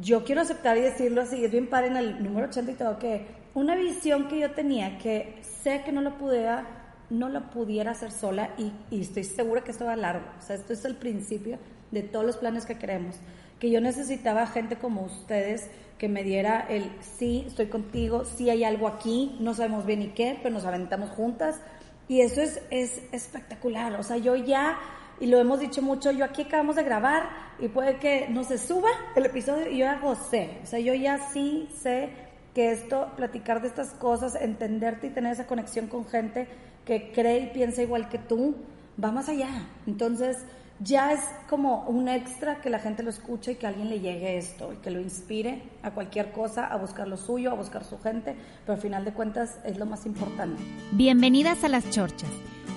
[0.00, 2.98] Yo quiero aceptar y decirlo así, es bien padre en el número 80 y todo,
[2.98, 6.66] que una visión que yo tenía, que sé que no la pudiera,
[7.10, 10.24] no la pudiera hacer sola y, y estoy segura que esto va largo.
[10.38, 11.58] O sea, esto es el principio
[11.90, 13.16] de todos los planes que queremos.
[13.58, 18.64] Que yo necesitaba gente como ustedes que me diera el sí, estoy contigo, sí hay
[18.64, 21.60] algo aquí, no sabemos bien ni qué, pero nos aventamos juntas.
[22.08, 23.92] Y eso es, es espectacular.
[24.00, 24.78] O sea, yo ya
[25.20, 28.58] y lo hemos dicho mucho, yo aquí acabamos de grabar y puede que no se
[28.58, 32.10] suba el episodio y yo ya gocé, o sea, yo ya sí sé
[32.54, 36.48] que esto, platicar de estas cosas, entenderte y tener esa conexión con gente
[36.84, 38.56] que cree y piensa igual que tú,
[39.02, 39.48] va más allá.
[39.86, 40.38] Entonces,
[40.80, 44.36] ya es como un extra que la gente lo escuche y que alguien le llegue
[44.36, 47.98] esto y que lo inspire a cualquier cosa, a buscar lo suyo, a buscar su
[48.00, 48.34] gente,
[48.66, 50.62] pero al final de cuentas es lo más importante.
[50.92, 52.30] Bienvenidas a Las Chorchas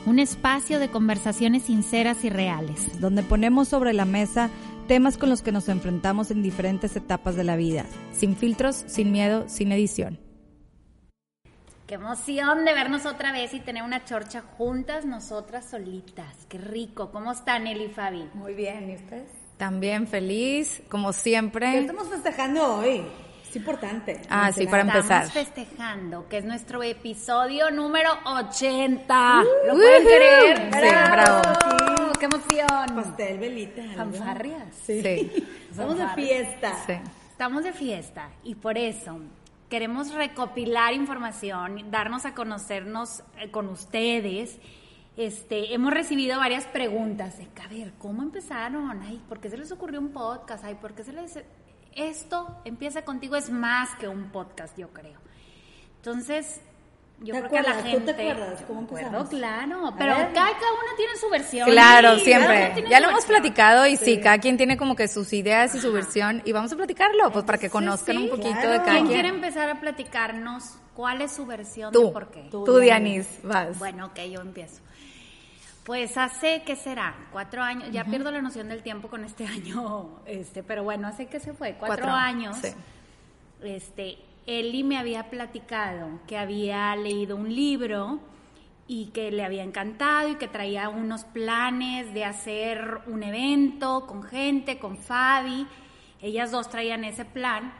[0.05, 4.49] un espacio de conversaciones sinceras y reales, donde ponemos sobre la mesa
[4.87, 9.11] temas con los que nos enfrentamos en diferentes etapas de la vida, sin filtros, sin
[9.11, 10.19] miedo, sin edición.
[11.87, 16.45] Qué emoción de vernos otra vez y tener una chorcha juntas, nosotras solitas.
[16.49, 17.11] Qué rico.
[17.11, 18.27] ¿Cómo están, Eli y Fabi?
[18.33, 19.29] Muy bien, ¿y ustedes?
[19.57, 21.71] También feliz, como siempre.
[21.71, 23.05] ¿Qué estamos festejando hoy?
[23.55, 24.21] Importante.
[24.29, 25.25] Ah, sí, para empezar.
[25.25, 29.43] Estamos festejando, que es nuestro episodio número 80.
[29.67, 30.57] ¿Lo pueden creer?
[30.73, 31.41] Sí, bravo.
[32.19, 32.95] ¡Qué emoción!
[32.95, 33.81] Pastel, velita.
[33.95, 34.75] ¿Fanfarrias?
[34.85, 35.31] Sí.
[35.69, 36.73] Estamos de fiesta.
[36.85, 36.93] Sí.
[37.31, 39.19] Estamos de fiesta y por eso
[39.69, 44.57] queremos recopilar información, darnos a conocernos eh, con ustedes.
[45.17, 49.01] Este, hemos recibido varias preguntas de, a ver, ¿cómo empezaron?
[49.01, 50.63] Ay, ¿por qué se les ocurrió un podcast?
[50.63, 51.37] Ay, ¿por qué se les
[51.95, 55.19] esto empieza contigo es más que un podcast, yo creo.
[55.97, 56.61] Entonces,
[57.21, 57.99] yo creo que la gente.
[57.99, 59.29] ¿Tú te acuerdas cómo empezamos?
[59.29, 61.69] claro, pero cada, cada uno tiene su versión.
[61.69, 62.83] Claro, siempre.
[62.89, 64.19] Ya lo hemos platicado y sí.
[64.19, 67.45] cada quien tiene como que sus ideas y su versión y vamos a platicarlo, pues
[67.45, 69.07] para que conozcan un poquito de cada ¿Quién quien.
[69.07, 72.47] quiere empezar a platicarnos cuál es su versión tú, de por qué?
[72.51, 73.79] Tú, tú Dianis, vas.
[73.79, 74.81] Bueno, ok, yo empiezo.
[75.85, 77.15] Pues hace, ¿qué será?
[77.31, 81.27] Cuatro años, ya pierdo la noción del tiempo con este año, este, pero bueno, hace
[81.27, 82.57] que se fue, cuatro, años.
[82.57, 82.69] Sí.
[83.61, 88.19] Este, Eli me había platicado que había leído un libro
[88.87, 94.23] y que le había encantado y que traía unos planes de hacer un evento con
[94.23, 95.67] gente, con Fabi.
[96.19, 97.71] Ellas dos traían ese plan.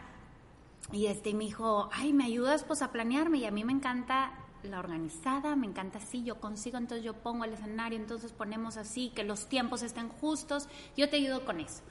[0.91, 3.39] Y este me dijo, ay, ¿me ayudas pues a planearme?
[3.39, 4.31] Y a mí me encanta
[4.65, 9.11] la organizada, me encanta así, yo consigo, entonces yo pongo el escenario, entonces ponemos así,
[9.15, 11.83] que los tiempos estén justos, yo te ayudo con eso.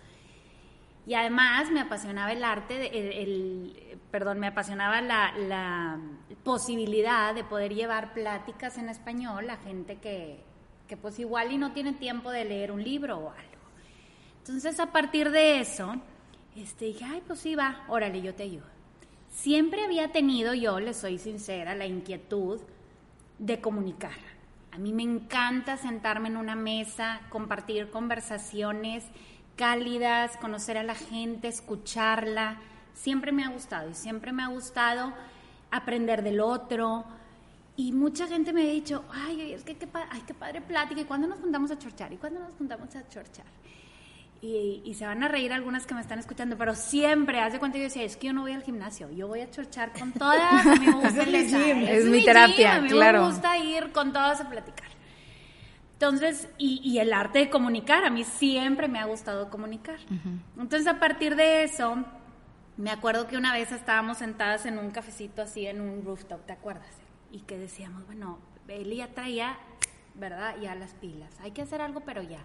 [1.07, 5.99] Y además me apasionaba el arte, el, perdón, me apasionaba la,
[6.43, 10.43] posibilidad de poder llevar pláticas en español a gente que,
[10.87, 13.65] que pues igual y no tiene tiempo de leer un libro o algo.
[14.39, 15.95] Entonces a partir de eso,
[16.55, 18.74] este, dije, ay, pues sí, va, órale, yo te ayudo.
[19.35, 22.61] Siempre había tenido, yo le soy sincera, la inquietud
[23.39, 24.17] de comunicar.
[24.71, 29.05] A mí me encanta sentarme en una mesa, compartir conversaciones
[29.57, 32.59] cálidas, conocer a la gente, escucharla.
[32.95, 35.13] Siempre me ha gustado y siempre me ha gustado
[35.71, 37.05] aprender del otro.
[37.77, 41.05] Y mucha gente me ha dicho, ay, es que qué, ay, qué padre plática, ¿y
[41.05, 42.13] cuándo nos juntamos a chorchar?
[42.13, 43.47] ¿Y cuándo nos juntamos a chorchar?
[44.45, 47.85] Y, se van a reír algunas que me están escuchando, pero siempre, hace cuenta yo
[47.85, 50.75] decía, es que yo no voy al gimnasio, yo voy a chorchar con todas, a
[50.77, 53.23] mí me gusta el es, es, mi terapia, a mí claro.
[53.23, 54.89] me gusta ir con todas a platicar.
[55.95, 59.97] Entonces, y, y, el arte de comunicar, a mí siempre me ha gustado comunicar.
[60.59, 62.05] Entonces, a partir de eso,
[62.77, 66.53] me acuerdo que una vez estábamos sentadas en un cafecito así, en un rooftop, ¿te
[66.53, 66.91] acuerdas?
[67.31, 69.57] Y que decíamos, bueno, Elia traía,
[70.15, 70.57] ¿verdad?
[70.61, 72.41] Ya las pilas, hay que hacer algo, pero ya.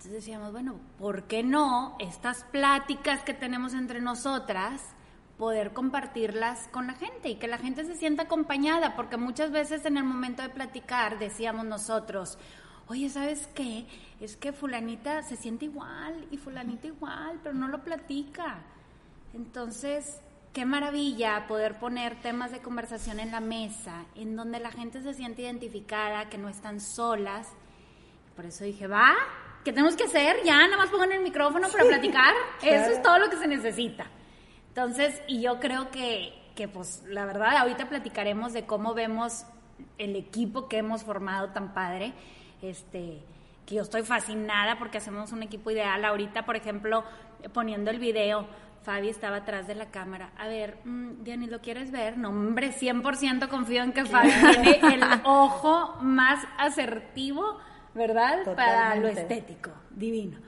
[0.00, 4.80] Entonces decíamos, bueno, ¿por qué no estas pláticas que tenemos entre nosotras,
[5.36, 8.96] poder compartirlas con la gente y que la gente se sienta acompañada?
[8.96, 12.38] Porque muchas veces en el momento de platicar decíamos nosotros,
[12.86, 13.86] oye, ¿sabes qué?
[14.20, 18.62] Es que fulanita se siente igual y fulanita igual, pero no lo platica.
[19.34, 20.22] Entonces,
[20.54, 25.12] qué maravilla poder poner temas de conversación en la mesa, en donde la gente se
[25.12, 27.48] siente identificada, que no están solas.
[28.34, 29.12] Por eso dije, va,
[29.64, 30.36] ¿qué tenemos que hacer?
[30.44, 32.34] Ya, nada más pongan el micrófono para platicar.
[32.62, 34.06] Eso es todo lo que se necesita.
[34.68, 39.44] Entonces, y yo creo que, que pues la verdad, ahorita platicaremos de cómo vemos
[39.98, 42.12] el equipo que hemos formado tan padre,
[42.62, 43.22] este,
[43.66, 46.04] que yo estoy fascinada porque hacemos un equipo ideal.
[46.04, 47.04] Ahorita, por ejemplo,
[47.52, 48.46] poniendo el video,
[48.82, 50.32] Fabi estaba atrás de la cámara.
[50.38, 52.16] A ver, mmm, Diany, ¿lo quieres ver?
[52.16, 54.30] No, hombre, 100% confío en que Fabi
[54.62, 57.58] tiene el ojo más asertivo,
[57.94, 58.54] ¿verdad?
[58.54, 60.38] Para lo estético, divino.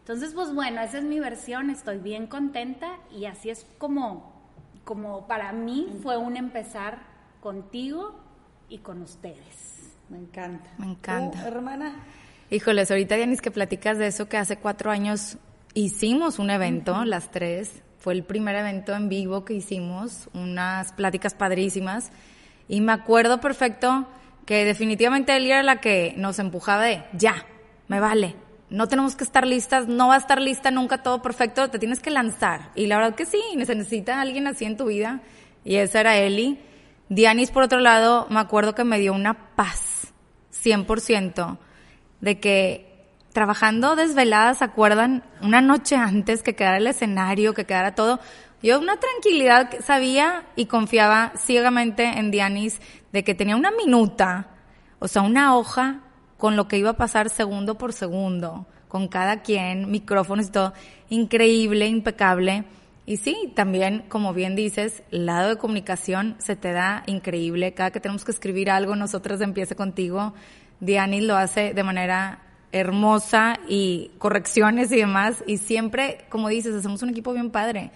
[0.00, 4.34] Entonces, pues bueno, esa es mi versión, estoy bien contenta y así es como,
[4.84, 6.98] como para mí fue un empezar
[7.40, 8.14] contigo
[8.68, 9.94] y con ustedes.
[10.10, 10.70] Me encanta.
[10.78, 11.46] Me encanta.
[11.48, 11.94] hermana?
[12.50, 15.38] Híjoles, ahorita Dianis que platicas de eso, que hace cuatro años
[15.72, 17.82] hicimos un evento, las tres.
[17.98, 22.12] Fue el primer evento en vivo que hicimos, unas pláticas padrísimas.
[22.68, 24.06] Y me acuerdo perfecto
[24.46, 27.46] que definitivamente Eli era la que nos empujaba de, ya,
[27.88, 28.36] me vale,
[28.70, 32.00] no tenemos que estar listas, no va a estar lista nunca todo perfecto, te tienes
[32.00, 32.70] que lanzar.
[32.74, 35.20] Y la verdad que sí, se necesita alguien así en tu vida.
[35.64, 36.58] Y esa era Eli.
[37.08, 40.12] Dianis, por otro lado, me acuerdo que me dio una paz,
[40.52, 41.58] 100%,
[42.20, 42.94] de que
[43.32, 45.22] trabajando desveladas, ¿se acuerdan?
[45.40, 48.18] Una noche antes que quedara el escenario, que quedara todo.
[48.62, 52.80] Yo una tranquilidad que sabía y confiaba ciegamente en Dianis
[53.14, 54.48] de que tenía una minuta,
[54.98, 56.00] o sea, una hoja
[56.36, 60.72] con lo que iba a pasar segundo por segundo, con cada quien, micrófonos y todo,
[61.10, 62.64] increíble, impecable.
[63.06, 67.72] Y sí, también, como bien dices, el lado de comunicación se te da increíble.
[67.72, 70.34] Cada que tenemos que escribir algo, nosotros empiece contigo.
[70.80, 72.40] Dianis lo hace de manera
[72.72, 75.44] hermosa y correcciones y demás.
[75.46, 77.92] Y siempre, como dices, hacemos un equipo bien padre.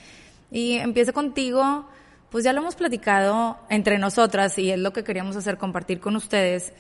[0.53, 1.89] Y empiece contigo,
[2.31, 6.17] pues ya lo hemos platicado entre nosotras y es lo que queríamos hacer, compartir con
[6.17, 6.73] ustedes.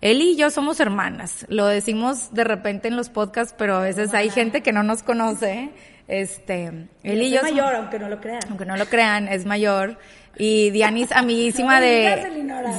[0.00, 1.44] Él y yo somos hermanas.
[1.48, 5.02] Lo decimos de repente en los podcasts, pero a veces hay gente que no nos
[5.02, 5.70] conoce.
[6.08, 7.36] Este, él y yo.
[7.36, 8.40] Es mayor, aunque no lo crean.
[8.48, 9.98] Aunque no lo crean, es mayor.
[10.38, 12.26] Y Dianis, amiguísima de.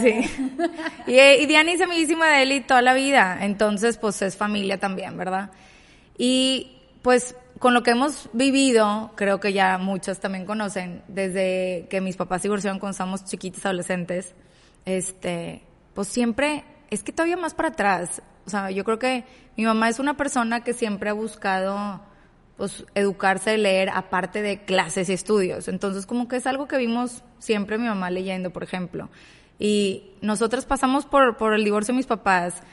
[0.01, 0.47] Sí.
[1.05, 3.37] Y, y Dianis, amiguísima de él y toda la vida.
[3.41, 5.51] Entonces, pues es familia también, ¿verdad?
[6.17, 12.01] Y pues con lo que hemos vivido, creo que ya muchos también conocen, desde que
[12.01, 14.33] mis papás divorciaron cuando estábamos chiquitos adolescentes,
[14.83, 15.61] este,
[15.93, 18.23] pues siempre es que todavía más para atrás.
[18.47, 19.25] O sea, yo creo que
[19.57, 22.01] mi mamá es una persona que siempre ha buscado
[22.57, 25.67] pues educarse, leer, aparte de clases y estudios.
[25.67, 29.09] Entonces, como que es algo que vimos siempre mi mamá leyendo, por ejemplo.
[29.59, 32.63] Y nosotros pasamos por, por el divorcio de mis papás.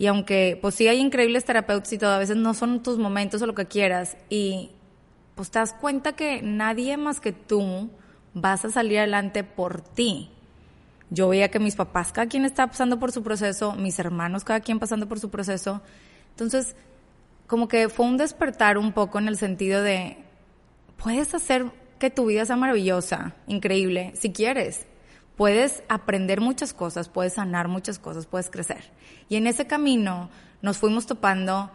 [0.00, 3.42] Y aunque, pues sí hay increíbles terapeutas y todo, a veces no son tus momentos
[3.42, 4.16] o lo que quieras.
[4.30, 4.70] Y
[5.34, 7.90] pues te das cuenta que nadie más que tú
[8.32, 10.30] vas a salir adelante por ti.
[11.10, 14.60] Yo veía que mis papás, cada quien estaba pasando por su proceso, mis hermanos, cada
[14.60, 15.82] quien pasando por su proceso.
[16.30, 16.76] Entonces,
[17.46, 20.16] como que fue un despertar un poco en el sentido de,
[20.96, 21.66] puedes hacer
[21.98, 24.86] que tu vida sea maravillosa, increíble, si quieres.
[25.40, 28.92] Puedes aprender muchas cosas, puedes sanar muchas cosas, puedes crecer.
[29.30, 30.28] Y en ese camino
[30.60, 31.70] nos fuimos topando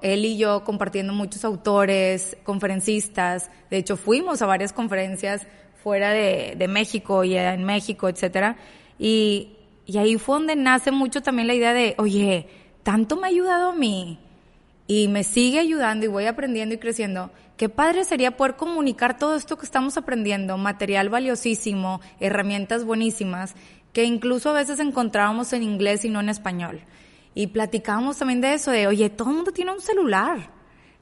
[0.00, 3.50] él y yo compartiendo muchos autores, conferencistas.
[3.68, 5.46] De hecho, fuimos a varias conferencias
[5.82, 8.56] fuera de, de México y en México, etcétera.
[8.98, 12.48] Y, y ahí fue donde nace mucho también la idea de, oye,
[12.82, 14.18] tanto me ha ayudado a mí
[14.92, 17.30] y me sigue ayudando y voy aprendiendo y creciendo.
[17.56, 23.54] Qué padre sería poder comunicar todo esto que estamos aprendiendo, material valiosísimo, herramientas buenísimas,
[23.94, 26.82] que incluso a veces encontrábamos en inglés y no en español.
[27.34, 30.50] Y platicábamos también de eso, de, oye, todo el mundo tiene un celular.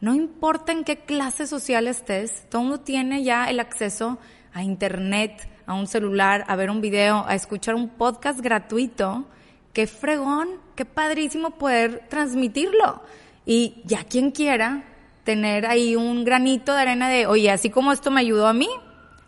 [0.00, 4.18] No importa en qué clase social estés, todo el mundo tiene ya el acceso
[4.52, 9.24] a internet, a un celular, a ver un video, a escuchar un podcast gratuito.
[9.72, 13.02] Qué fregón, qué padrísimo poder transmitirlo.
[13.50, 14.84] Y ya quien quiera
[15.24, 18.68] tener ahí un granito de arena de, oye, así como esto me ayudó a mí,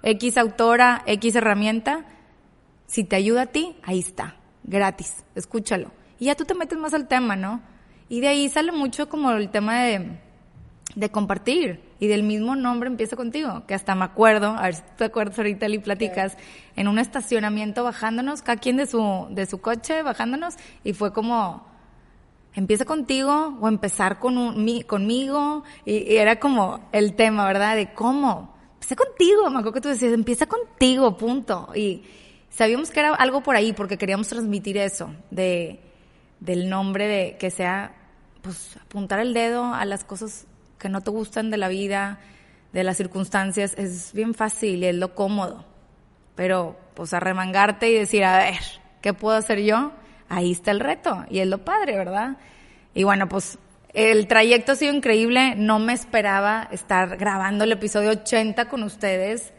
[0.04, 2.04] X autora, X herramienta,
[2.86, 5.90] si te ayuda a ti, ahí está, gratis, escúchalo.
[6.20, 7.62] Y ya tú te metes más al tema, ¿no?
[8.08, 10.20] Y de ahí sale mucho como el tema de,
[10.94, 14.82] de compartir y del mismo nombre empieza contigo, que hasta me acuerdo, a ver si
[14.98, 16.36] te acuerdas ahorita y platicas,
[16.76, 21.71] en un estacionamiento bajándonos, cada quien de su, de su coche bajándonos, y fue como,
[22.54, 27.76] empieza contigo o empezar con un, conmigo, y, era como el tema, ¿verdad?
[27.76, 31.70] De cómo, empecé contigo, me acuerdo que tú decías, empieza contigo, punto.
[31.74, 32.02] Y
[32.50, 35.80] sabíamos que era algo por ahí porque queríamos transmitir eso, de,
[36.40, 37.94] del nombre de que sea,
[38.42, 40.46] pues apuntar el dedo a las cosas
[40.78, 42.20] que no te gustan de la vida,
[42.72, 45.64] de las circunstancias, es bien fácil y es lo cómodo.
[46.34, 48.60] Pero pues arremangarte y decir, a ver,
[49.00, 49.92] ¿qué puedo hacer yo?
[50.28, 52.36] Ahí está el reto y es lo padre, ¿verdad?
[52.94, 53.58] Y bueno, pues
[53.94, 59.52] el trayecto ha sido increíble, no me esperaba estar grabando el episodio 80 con ustedes.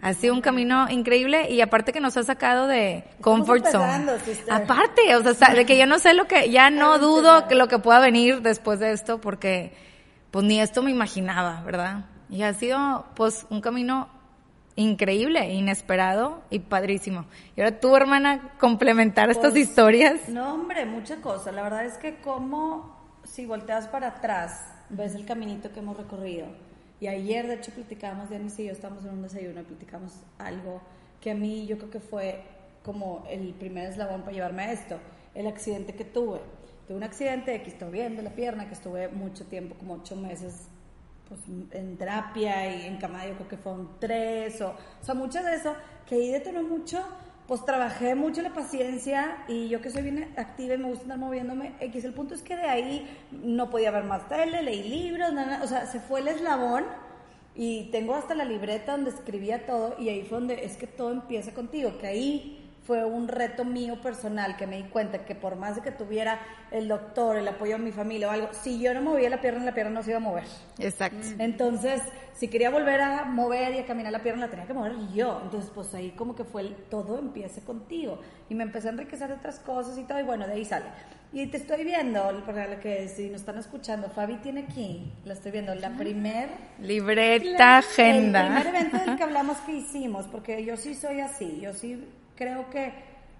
[0.00, 4.06] Ha sido un camino increíble y aparte que nos ha sacado de comfort zone.
[4.50, 7.68] Aparte, o sea, de que yo no sé lo que, ya no dudo que lo
[7.68, 9.72] que pueda venir después de esto porque
[10.30, 12.06] pues ni esto me imaginaba, ¿verdad?
[12.28, 14.08] Y ha sido pues un camino
[14.76, 17.26] increíble, inesperado y padrísimo.
[17.56, 20.28] Y ahora tú, hermana, complementar estas pues, historias.
[20.28, 21.52] No, hombre, mucha cosa.
[21.52, 26.46] La verdad es que como si volteas para atrás, ves el caminito que hemos recorrido.
[27.00, 30.80] Y ayer, de hecho, platicábamos, Denis y yo estábamos en un desayuno y platicamos algo
[31.20, 32.42] que a mí yo creo que fue
[32.82, 34.98] como el primer eslabón para llevarme a esto,
[35.34, 36.40] el accidente que tuve.
[36.86, 40.16] Tuve un accidente que estuve bien de la pierna, que estuve mucho tiempo, como ocho
[40.16, 40.68] meses
[41.34, 45.42] pues, en terapia y en cama, yo creo que fueron tres, o, o sea, mucho
[45.42, 45.74] de eso,
[46.06, 47.04] que ahí detonó mucho,
[47.46, 51.18] pues trabajé mucho la paciencia y yo que soy bien activa y me gusta andar
[51.18, 55.32] moviéndome, X, el punto es que de ahí no podía ver más tele, leí libros,
[55.32, 56.84] nada, o sea, se fue el eslabón
[57.54, 61.12] y tengo hasta la libreta donde escribía todo y ahí fue donde es que todo
[61.12, 65.56] empieza contigo, que ahí fue un reto mío personal que me di cuenta que por
[65.56, 66.38] más de que tuviera
[66.70, 69.64] el doctor, el apoyo de mi familia o algo, si yo no movía la pierna,
[69.64, 70.44] la pierna no se iba a mover.
[70.78, 71.26] Exacto.
[71.38, 72.02] Entonces,
[72.34, 75.40] si quería volver a mover y a caminar la pierna, la tenía que mover yo.
[75.42, 78.20] Entonces, pues ahí como que fue el todo empiece contigo.
[78.50, 80.86] Y me empecé a enriquecer de otras cosas y todo, y bueno, de ahí sale.
[81.32, 85.32] Y te estoy viendo, para lo que si nos están escuchando, Fabi tiene aquí, la
[85.32, 86.50] estoy viendo, la primer...
[86.80, 88.46] Libreta, agenda.
[88.46, 92.04] El primer evento del que hablamos que hicimos, porque yo sí soy así, yo sí
[92.36, 92.92] creo que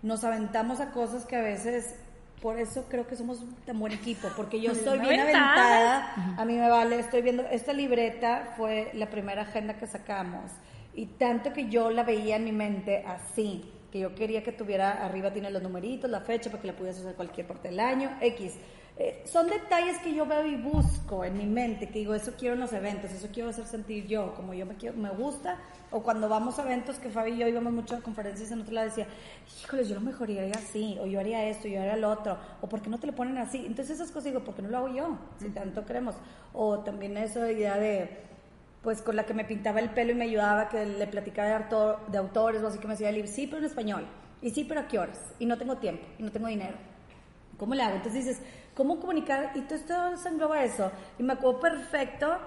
[0.03, 1.95] nos aventamos a cosas que a veces
[2.43, 6.55] por eso creo que somos tan buen equipo, porque yo estoy bien aventada, a mí
[6.57, 10.51] me vale, estoy viendo, esta libreta fue la primera agenda que sacamos,
[10.95, 15.05] y tanto que yo la veía en mi mente así, que yo quería que tuviera,
[15.05, 18.11] arriba tiene los numeritos, la fecha, para que la pudieras usar cualquier parte del año,
[18.21, 18.59] X.
[18.97, 22.55] Eh, son detalles que yo veo y busco en mi mente, que digo, eso quiero
[22.55, 25.59] en los eventos, eso quiero hacer sentir yo, como yo me, quiero, me gusta,
[25.91, 28.73] o cuando vamos a eventos, que Fabi y yo íbamos mucho a conferencias, en otro
[28.73, 29.09] lado decía,
[29.65, 32.83] híjole, yo lo mejoraría así, o yo haría esto, yo haría lo otro, o ¿por
[32.83, 33.67] qué no te lo ponen así?
[33.67, 35.19] Entonces esas cosas digo, ¿por qué no lo hago yo?
[35.41, 36.15] Si tanto queremos.
[36.53, 38.09] O también esa idea de,
[38.81, 42.13] pues con la que me pintaba el pelo y me ayudaba, que le platicaba de,
[42.13, 44.07] de autores, o así que me decía, sí, pero en español,
[44.41, 46.94] y sí, pero a qué horas, y no tengo tiempo, y no tengo dinero.
[47.57, 47.97] ¿Cómo le hago?
[47.97, 48.43] Entonces dices,
[48.75, 49.53] ¿Cómo comunicar?
[49.55, 50.91] Y todo esto se engloba eso.
[51.19, 52.39] Y me acuerdo perfecto,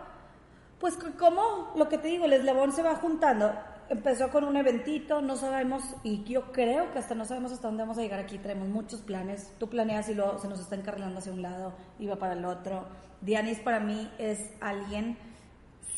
[0.77, 3.53] pues como lo que te digo, el eslabón se va juntando.
[3.89, 7.83] Empezó con un eventito, no sabemos, y yo creo que hasta no sabemos hasta dónde
[7.83, 8.37] vamos a llegar aquí.
[8.37, 9.53] Tenemos muchos planes.
[9.57, 11.73] Tú planeas y luego se nos está encarrilando hacia un lado
[12.05, 12.85] va para el otro.
[13.21, 15.17] Dianis para mí es alguien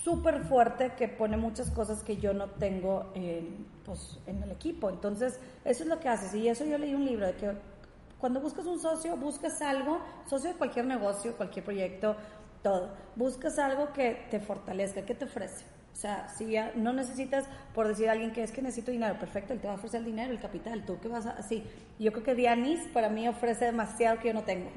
[0.03, 4.91] súper fuerte que pone muchas cosas que yo no tengo en, pues, en el equipo.
[4.91, 6.35] Entonces, eso es lo que haces.
[6.35, 7.57] Y eso yo leí un libro de que
[8.19, 12.15] cuando buscas un socio, buscas algo, socio de cualquier negocio, cualquier proyecto,
[12.61, 12.93] todo.
[13.15, 15.63] Buscas algo que te fortalezca, que te ofrece.
[15.91, 19.19] O sea, si ya no necesitas, por decir a alguien que es que necesito dinero,
[19.19, 21.63] perfecto, él te va a ofrecer el dinero, el capital, tú qué vas a, así.
[21.97, 24.71] Yo creo que Dianis para mí ofrece demasiado que yo no tengo.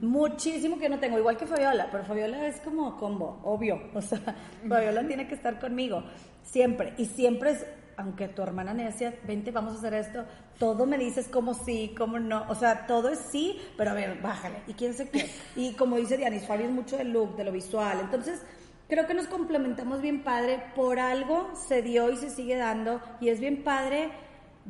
[0.00, 3.80] Muchísimo que yo no tengo, igual que Fabiola, pero Fabiola es como combo, obvio.
[3.94, 4.18] O sea,
[4.68, 6.02] Fabiola tiene que estar conmigo,
[6.42, 6.94] siempre.
[6.96, 7.66] Y siempre es
[7.98, 10.24] aunque tu hermana necia, vente, vamos a hacer esto,
[10.56, 14.22] todo me dices como sí, como no, o sea, todo es sí, pero a ver,
[14.22, 15.28] bájale, y quién se qué.
[15.56, 18.40] Y como dice Dianis, Fabi es mucho del look, de lo visual, entonces
[18.88, 23.30] creo que nos complementamos bien padre, por algo se dio y se sigue dando, y
[23.30, 24.10] es bien padre,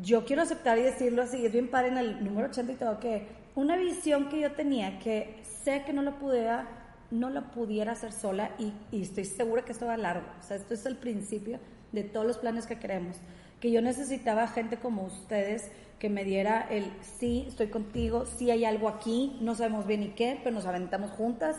[0.01, 2.99] yo quiero aceptar y decirlo así, es bien padre en el número 80 y todo,
[2.99, 6.67] que una visión que yo tenía, que sé que no lo pudiera,
[7.11, 10.57] no lo pudiera hacer sola, y, y estoy segura que esto va largo, o sea,
[10.57, 11.59] esto es el principio,
[11.93, 13.17] de todos los planes que queremos.
[13.61, 18.65] Que yo necesitaba gente como ustedes que me diera el sí, estoy contigo, sí hay
[18.65, 21.57] algo aquí, no sabemos bien ni qué, pero nos aventamos juntas.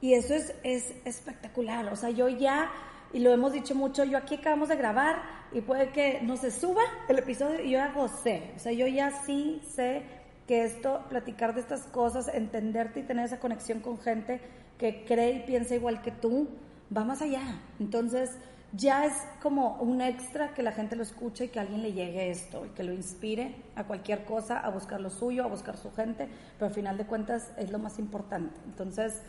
[0.00, 1.92] Y eso es, es espectacular.
[1.92, 2.70] O sea, yo ya,
[3.12, 5.22] y lo hemos dicho mucho, yo aquí acabamos de grabar
[5.52, 8.52] y puede que no se suba el episodio y yo hago sé.
[8.56, 10.02] O sea, yo ya sí sé
[10.46, 14.40] que esto, platicar de estas cosas, entenderte y tener esa conexión con gente
[14.78, 16.48] que cree y piensa igual que tú,
[16.96, 17.60] va más allá.
[17.78, 18.30] Entonces,
[18.72, 22.30] ya es como un extra que la gente lo escuche y que alguien le llegue
[22.30, 25.92] esto y que lo inspire a cualquier cosa, a buscar lo suyo, a buscar su
[25.92, 28.60] gente, pero al final de cuentas es lo más importante.
[28.66, 29.22] Entonces,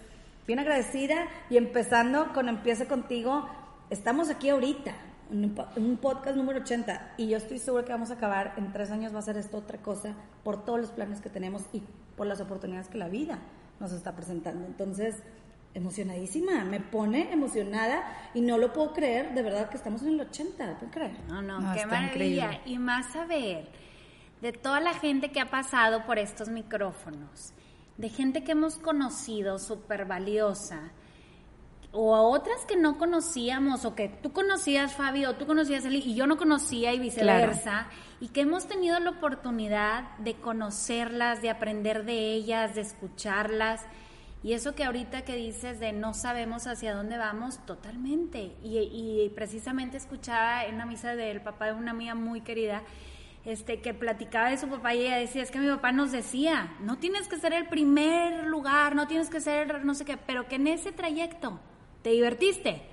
[0.45, 3.47] bien agradecida y empezando con Empiece contigo,
[3.89, 4.93] estamos aquí ahorita,
[5.31, 9.15] un podcast número 80 y yo estoy segura que vamos a acabar, en tres años
[9.15, 11.81] va a ser esto otra cosa por todos los planes que tenemos y
[12.17, 13.39] por las oportunidades que la vida
[13.79, 14.65] nos está presentando.
[14.65, 15.15] Entonces,
[15.73, 20.21] emocionadísima, me pone emocionada y no lo puedo creer, de verdad que estamos en el
[20.21, 21.17] 80, ¿puedo creer?
[21.27, 22.61] No, no, qué maravilla.
[22.65, 23.69] Y más saber
[24.41, 27.53] de toda la gente que ha pasado por estos micrófonos,
[27.97, 30.91] de gente que hemos conocido súper valiosa,
[31.93, 36.01] o a otras que no conocíamos, o que tú conocías, Fabio, o tú conocías Eli,
[36.05, 37.87] y yo no conocía, y viceversa,
[38.19, 43.85] y que hemos tenido la oportunidad de conocerlas, de aprender de ellas, de escucharlas.
[44.43, 48.55] Y eso que ahorita que dices de no sabemos hacia dónde vamos, totalmente.
[48.63, 52.81] Y, y precisamente escuchaba en una misa del papá de una amiga muy querida,
[53.45, 56.75] este, que platicaba de su papá y ella decía, es que mi papá nos decía,
[56.81, 60.47] no tienes que ser el primer lugar, no tienes que ser no sé qué, pero
[60.47, 61.59] que en ese trayecto
[62.01, 62.90] te divertiste.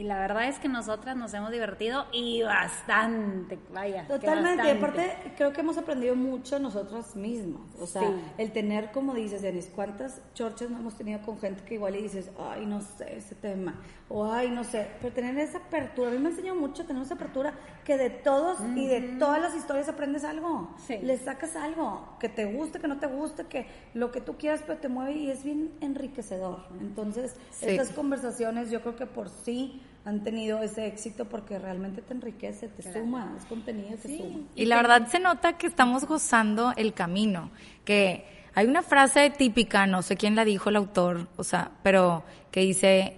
[0.00, 4.06] Y la verdad es que nosotras nos hemos divertido y bastante, vaya.
[4.06, 7.60] Totalmente, y aparte creo que hemos aprendido mucho nosotras mismas.
[7.78, 11.74] O sea, el tener, como dices, Denis, ¿cuántas chorchas no hemos tenido con gente que
[11.74, 13.74] igual y dices, ay, no sé ese tema?
[14.08, 14.88] O ay, no sé.
[15.02, 17.52] Pero tener esa apertura, a mí me ha enseñado mucho tener esa apertura
[17.84, 20.76] que de todos y de todas las historias aprendes algo.
[20.88, 24.62] Le sacas algo, que te guste, que no te guste, que lo que tú quieras,
[24.66, 26.64] pero te mueve y es bien enriquecedor.
[26.80, 32.14] Entonces, estas conversaciones yo creo que por sí han tenido ese éxito porque realmente te
[32.14, 34.40] enriquece, te suma, es contenido, te suma.
[34.54, 37.50] Y la verdad se nota que estamos gozando el camino,
[37.84, 42.24] que hay una frase típica, no sé quién la dijo el autor, o sea, pero
[42.50, 43.16] que dice,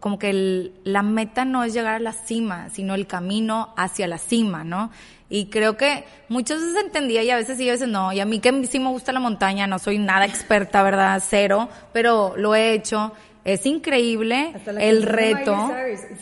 [0.00, 4.18] como que la meta no es llegar a la cima, sino el camino hacia la
[4.18, 4.90] cima, ¿no?
[5.28, 8.12] Y creo que muchas veces entendía y a veces sí, a veces no.
[8.12, 11.22] Y a mí que sí me gusta la montaña, no soy nada experta, ¿verdad?
[11.26, 13.12] Cero, pero lo he hecho
[13.44, 15.70] es increíble el reto.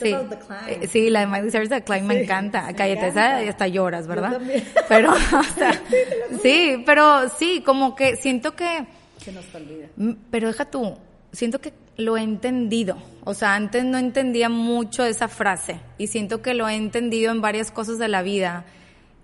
[0.00, 0.14] Sí,
[0.69, 2.73] eh, sí, la de Miley Cyrus, The Climb, me encanta.
[2.75, 4.41] Cállate, esa hasta lloras, ¿verdad?
[4.88, 5.81] Pero, o sea,
[6.43, 8.85] sí, pero sí, como que siento que...
[9.19, 9.87] Se nos olvida.
[10.31, 10.97] Pero deja tú,
[11.31, 12.97] siento que lo he entendido.
[13.25, 17.41] O sea, antes no entendía mucho esa frase y siento que lo he entendido en
[17.41, 18.64] varias cosas de la vida.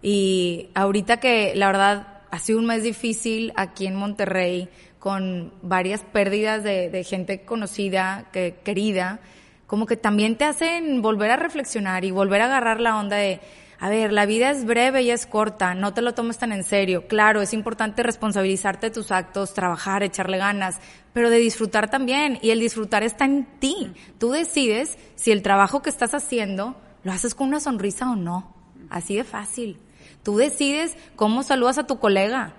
[0.03, 6.03] Y ahorita que la verdad ha sido un mes difícil aquí en Monterrey, con varias
[6.03, 9.21] pérdidas de, gente conocida, que, querida,
[9.67, 13.41] como que también te hacen volver a reflexionar y volver a agarrar la onda de,
[13.81, 16.65] a ver, la vida es breve y es corta, no te lo tomes tan en
[16.65, 17.07] serio.
[17.07, 20.81] Claro, es importante responsabilizarte de tus actos, trabajar, echarle ganas,
[21.13, 22.39] pero de disfrutar también.
[22.43, 23.93] Y el disfrutar está en ti.
[24.19, 28.53] Tú decides si el trabajo que estás haciendo lo haces con una sonrisa o no.
[28.91, 29.79] Así de fácil.
[30.25, 32.55] Tú decides cómo saludas a tu colega.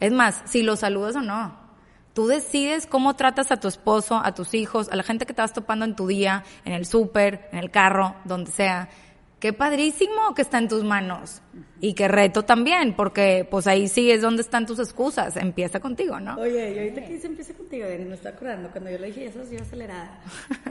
[0.00, 1.63] Es más, si lo saludas o no.
[2.14, 5.42] Tú decides cómo tratas a tu esposo, a tus hijos, a la gente que te
[5.42, 8.88] vas topando en tu día, en el súper, en el carro, donde sea.
[9.40, 11.42] Qué padrísimo que está en tus manos.
[11.80, 15.36] Y qué reto también, porque pues ahí sí es donde están tus excusas.
[15.36, 16.36] Empieza contigo, ¿no?
[16.36, 19.42] Oye, y ahorita que dice empieza contigo, me está acordando, cuando yo le dije eso,
[19.42, 20.18] así acelerada.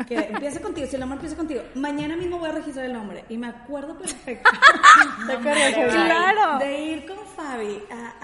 [0.08, 1.62] Que empieza contigo, si el amor empieza contigo.
[1.76, 3.26] Mañana mismo voy a registrar el nombre.
[3.30, 4.50] Y me acuerdo perfecto.
[5.28, 5.74] ¿Te acuerdas?
[5.74, 6.58] Claro.
[6.58, 8.23] De ir con Fabi a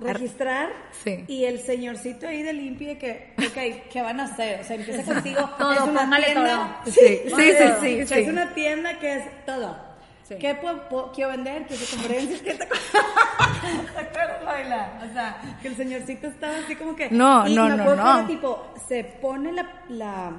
[0.00, 0.70] registrar
[1.26, 4.60] y el señorcito ahí de limpia que, ok, ¿qué van a hacer?
[4.60, 5.48] O sea, empieza contigo.
[5.58, 6.80] todo, es una tienda.
[6.86, 9.88] Sí, sí, sí, sí, Es una tienda que es todo.
[10.28, 11.66] ¿Qué puedo, quiero vender?
[11.66, 12.42] ¿Qué conferencias?
[12.42, 15.00] ¿Qué te, ¿Te acuerdas, Laila?
[15.08, 17.10] O sea, que el señorcito estaba así como que...
[17.10, 18.26] No, no, no, no.
[18.26, 20.32] tipo, se pone la, la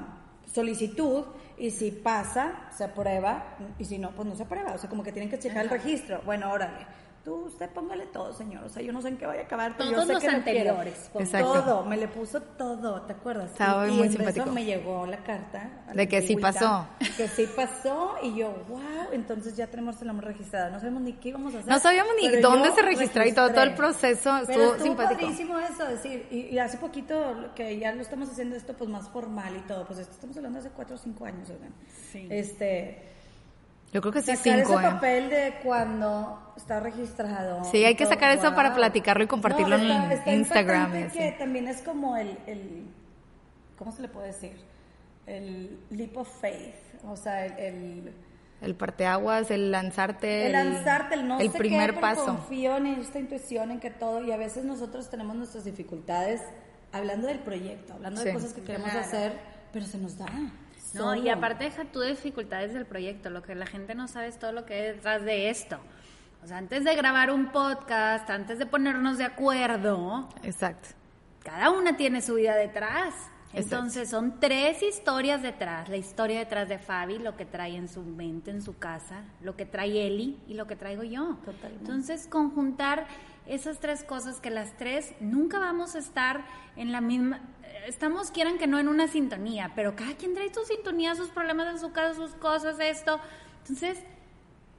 [0.54, 1.26] solicitud
[1.58, 4.74] y si pasa, se aprueba y si no, pues no se aprueba.
[4.74, 6.22] O sea, como que tienen que checar el registro.
[6.24, 6.86] Bueno, órale
[7.36, 8.64] usted póngale todo, señor.
[8.64, 10.24] O sea, yo no sé en qué vaya a acabar, pero Todos yo sé los
[10.24, 11.12] que anteriores.
[11.32, 13.52] Todo, me le puso todo, ¿te acuerdas?
[13.52, 14.46] Estaba y, muy y simpático.
[14.46, 15.84] Eso me llegó la carta.
[15.94, 16.88] De que sí pasó.
[17.18, 20.72] Que sí pasó y yo, wow, entonces ya tenemos el nombre registrado.
[20.72, 21.72] No sabemos ni qué íbamos a hacer.
[21.72, 25.22] No sabíamos ni dónde se registró y todo, todo el proceso pero estuvo simpático.
[25.22, 29.56] padrísimo eso, decir, y, hace poquito que ya lo estamos haciendo esto pues más formal
[29.56, 31.74] y todo, pues esto estamos hablando hace cuatro o cinco años, oigan.
[32.12, 32.28] Sí.
[32.30, 33.19] Este
[33.92, 34.80] yo creo que sí, sacar cinco.
[34.80, 34.92] ese ¿eh?
[34.92, 37.64] papel de cuando está registrado.
[37.64, 41.12] Sí, hay que sacar eso para platicarlo y compartirlo en Instagram.
[41.12, 42.86] que también es como el, el,
[43.78, 44.58] ¿cómo se le puede decir?
[45.26, 48.14] El leap of faith, o sea, el...
[48.62, 50.48] el, parteaguas, el lanzarte.
[50.48, 52.26] El, lanzarte, el no el sé primer qué, paso.
[52.26, 56.42] confío en esta intuición, en que todo, y a veces nosotros tenemos nuestras dificultades
[56.92, 59.34] hablando del proyecto, hablando de cosas que queremos hacer,
[59.72, 60.26] pero se nos da.
[60.94, 64.40] No, y aparte deja tu dificultades del proyecto, lo que la gente no sabe es
[64.40, 65.80] todo lo que hay detrás de esto.
[66.44, 70.30] O sea, antes de grabar un podcast, antes de ponernos de acuerdo.
[70.44, 70.90] Exacto.
[71.44, 73.14] Cada una tiene su vida detrás.
[73.52, 75.90] Entonces son tres historias detrás.
[75.90, 79.56] La historia detrás de Fabi, lo que trae en su mente, en su casa, lo
[79.56, 81.36] que trae Eli y lo que traigo yo.
[81.46, 81.80] Totalmente.
[81.80, 83.08] Entonces conjuntar
[83.46, 87.42] esas tres cosas que las tres nunca vamos a estar en la misma
[87.88, 91.68] estamos, quieran que no, en una sintonía, pero cada quien trae su sintonía, sus problemas
[91.68, 93.20] en su casa, sus cosas, esto.
[93.62, 94.04] Entonces,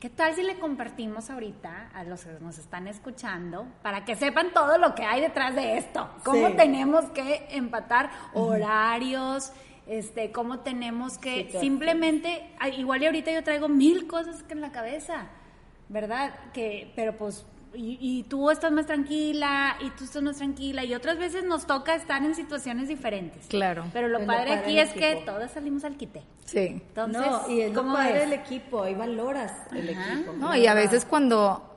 [0.01, 4.51] ¿Qué tal si le compartimos ahorita a los que nos están escuchando para que sepan
[4.55, 6.09] todo lo que hay detrás de esto?
[6.25, 9.53] ¿Cómo tenemos que empatar horarios?
[9.87, 14.73] Este, cómo tenemos que simplemente, igual y ahorita yo traigo mil cosas que en la
[14.73, 15.27] cabeza,
[15.91, 16.33] ¿verdad?
[16.55, 17.45] Que, pero pues
[17.75, 21.95] y, tú estás más tranquila y tú estás más tranquila y otras veces nos toca
[21.95, 23.47] estar en situaciones diferentes.
[23.47, 23.85] Claro.
[23.93, 26.23] Pero lo padre, aquí es que todas salimos al quite.
[26.45, 26.59] Sí.
[26.59, 30.33] Entonces, no, y es como padre el equipo, ahí valoras el equipo.
[30.39, 31.77] No, y a veces cuando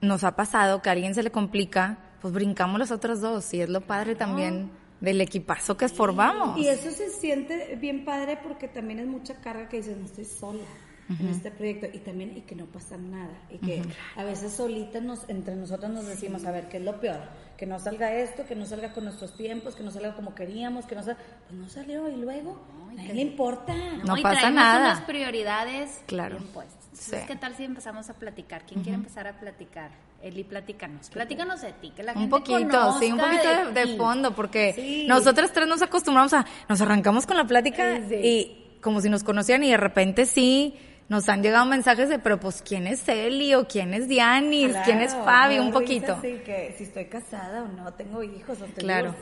[0.00, 3.60] nos ha pasado que a alguien se le complica, pues brincamos los otros dos y
[3.60, 4.70] es lo padre también
[5.00, 6.58] del equipazo que formamos.
[6.58, 10.24] Y eso se siente bien padre porque también es mucha carga que dices, no estoy
[10.24, 10.64] sola
[11.08, 13.82] en este proyecto y también y que no pasa nada y que
[14.16, 17.20] a veces solitas nos entre nosotros nos decimos a ver qué es lo peor
[17.56, 20.84] que no salga esto que no salga con nuestros tiempos que no salga como queríamos
[20.86, 23.74] que no salga pues no salió y luego a nadie le importa.
[24.04, 24.92] No, pasa nada.
[24.92, 26.38] unas prioridades claro.
[26.38, 28.64] Entonces, ¿qué tal si empezamos a platicar?
[28.66, 29.90] ¿Quién quiere empezar a platicar?
[30.22, 31.10] Eli, platícanos.
[31.10, 35.52] Platícanos de ti, que la gente Un poquito, sí, un poquito de, fondo, porque nosotras
[35.52, 39.70] tres nos acostumbramos a, nos arrancamos con la plática y como si nos conocieran y
[39.70, 40.74] de repente sí,
[41.08, 44.74] nos han llegado mensajes de, pero pues, ¿quién es Eli o quién es Dianis?
[44.84, 45.58] ¿Quién es Fabi?
[45.60, 46.18] Un poquito.
[46.20, 49.14] Sí, que si estoy casada o no, tengo hijos o estoy claro.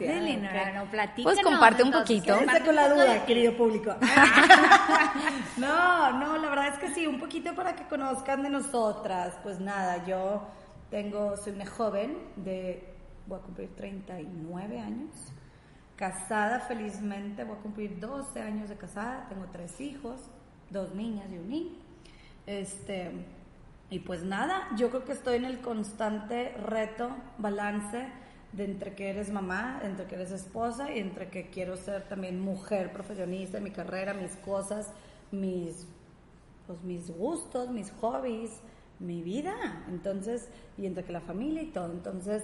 [1.22, 2.38] Pues comparte un poquito.
[2.64, 3.94] con la duda, querido público.
[5.58, 9.34] no, no, la verdad es que sí, un poquito para que conozcan de nosotras.
[9.42, 10.48] Pues nada, yo
[10.90, 12.94] tengo, soy una joven de,
[13.26, 15.10] voy a cumplir 39 años.
[15.96, 20.30] Casada felizmente, voy a cumplir 12 años de casada, tengo tres hijos
[20.70, 21.72] dos niñas y un niño.
[22.46, 23.10] Este,
[23.90, 28.06] y pues nada, yo creo que estoy en el constante reto, balance
[28.52, 32.40] de entre que eres mamá, entre que eres esposa y entre que quiero ser también
[32.40, 34.92] mujer profesionista mi carrera, mis cosas,
[35.32, 35.86] mis,
[36.66, 38.60] pues mis gustos, mis hobbies,
[39.00, 39.84] mi vida.
[39.88, 40.48] Entonces,
[40.78, 41.90] y entre que la familia y todo.
[41.90, 42.42] Entonces,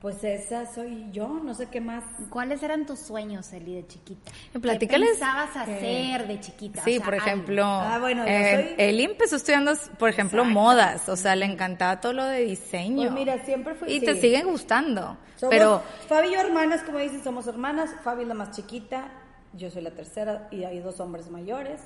[0.00, 2.04] pues esa soy yo, no sé qué más.
[2.30, 4.32] ¿Cuáles eran tus sueños, Eli, de chiquita?
[4.60, 5.08] Platícales.
[5.08, 6.82] ¿Qué pensabas hacer de chiquita?
[6.82, 11.44] Sí, por ejemplo, ah, bueno, eh, Eli empezó estudiando, por ejemplo, modas, o sea, le
[11.44, 13.02] encantaba todo lo de diseño.
[13.02, 15.18] Pues mira, siempre fue Y te siguen gustando,
[15.50, 15.82] pero...
[16.08, 19.08] Fabi y yo hermanas, como dicen, somos hermanas, Fabi es la más chiquita,
[19.52, 21.80] yo soy la tercera y hay dos hombres mayores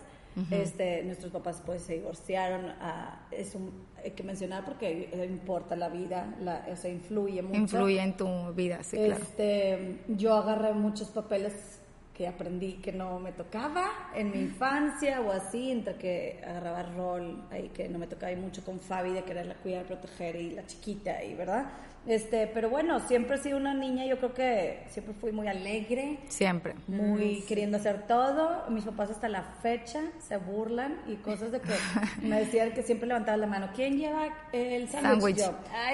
[0.50, 2.72] este, nuestros papás pues se divorciaron.
[2.80, 7.56] Ah, es un, hay que mencionar porque importa la vida, la, o sea, influye mucho.
[7.56, 11.80] Influye en tu vida, sí, este, Yo agarré muchos papeles
[12.14, 17.42] que aprendí que no me tocaba en mi infancia o así, entre que agarraba rol
[17.50, 20.64] ahí que no me tocaba y mucho con Fabi de quererla cuidar, proteger y la
[20.64, 21.66] chiquita y verdad.
[22.06, 26.18] Este, pero bueno, siempre he sido una niña, yo creo que siempre fui muy alegre.
[26.28, 26.74] Siempre.
[26.86, 28.64] Muy queriendo hacer todo.
[28.68, 31.72] Mis papás hasta la fecha se burlan y cosas de que
[32.22, 33.70] me decían que siempre levantaba la mano.
[33.74, 35.42] ¿Quién lleva el sándwich?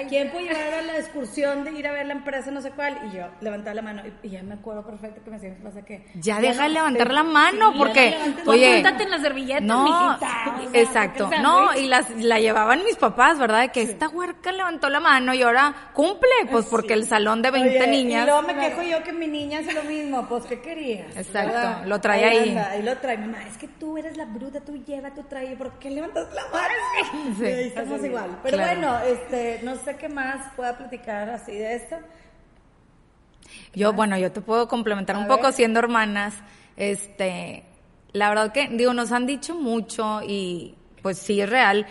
[0.09, 2.97] ¿Quién puede llevar a la excursión de ir a ver la empresa no sé cuál?
[3.07, 4.01] Y yo levantaba la mano.
[4.23, 6.05] Y, ya me acuerdo perfecto que me decían, pasa que...
[6.15, 8.15] Ya deja de levantar la mano porque...
[8.45, 10.17] Oye, en las servilletas, no,
[10.73, 11.29] exacto.
[11.41, 13.71] No, y las, la llevaban mis papás, ¿verdad?
[13.71, 17.87] que esta huerca levantó la mano y ahora cumple, pues porque el salón de 20
[17.87, 18.23] niñas.
[18.23, 21.15] Y luego me quejo yo que mi niña hace lo mismo, pues ¿qué querías?
[21.15, 22.57] Exacto, lo trae ahí.
[22.57, 25.77] Ahí, lo trae, mamá, es que tú eres la bruta, tú lleva, tú trae, ¿por
[25.77, 27.35] qué levantas la mano?
[27.37, 28.39] Sí, estamos igual.
[28.41, 31.97] Pero bueno, este, no sé qué más pueda platicar así de esto.
[33.75, 36.33] Yo, bueno, yo te puedo complementar un poco siendo hermanas,
[36.77, 37.63] este,
[38.11, 41.85] la verdad que, digo, nos han dicho mucho y pues sí es real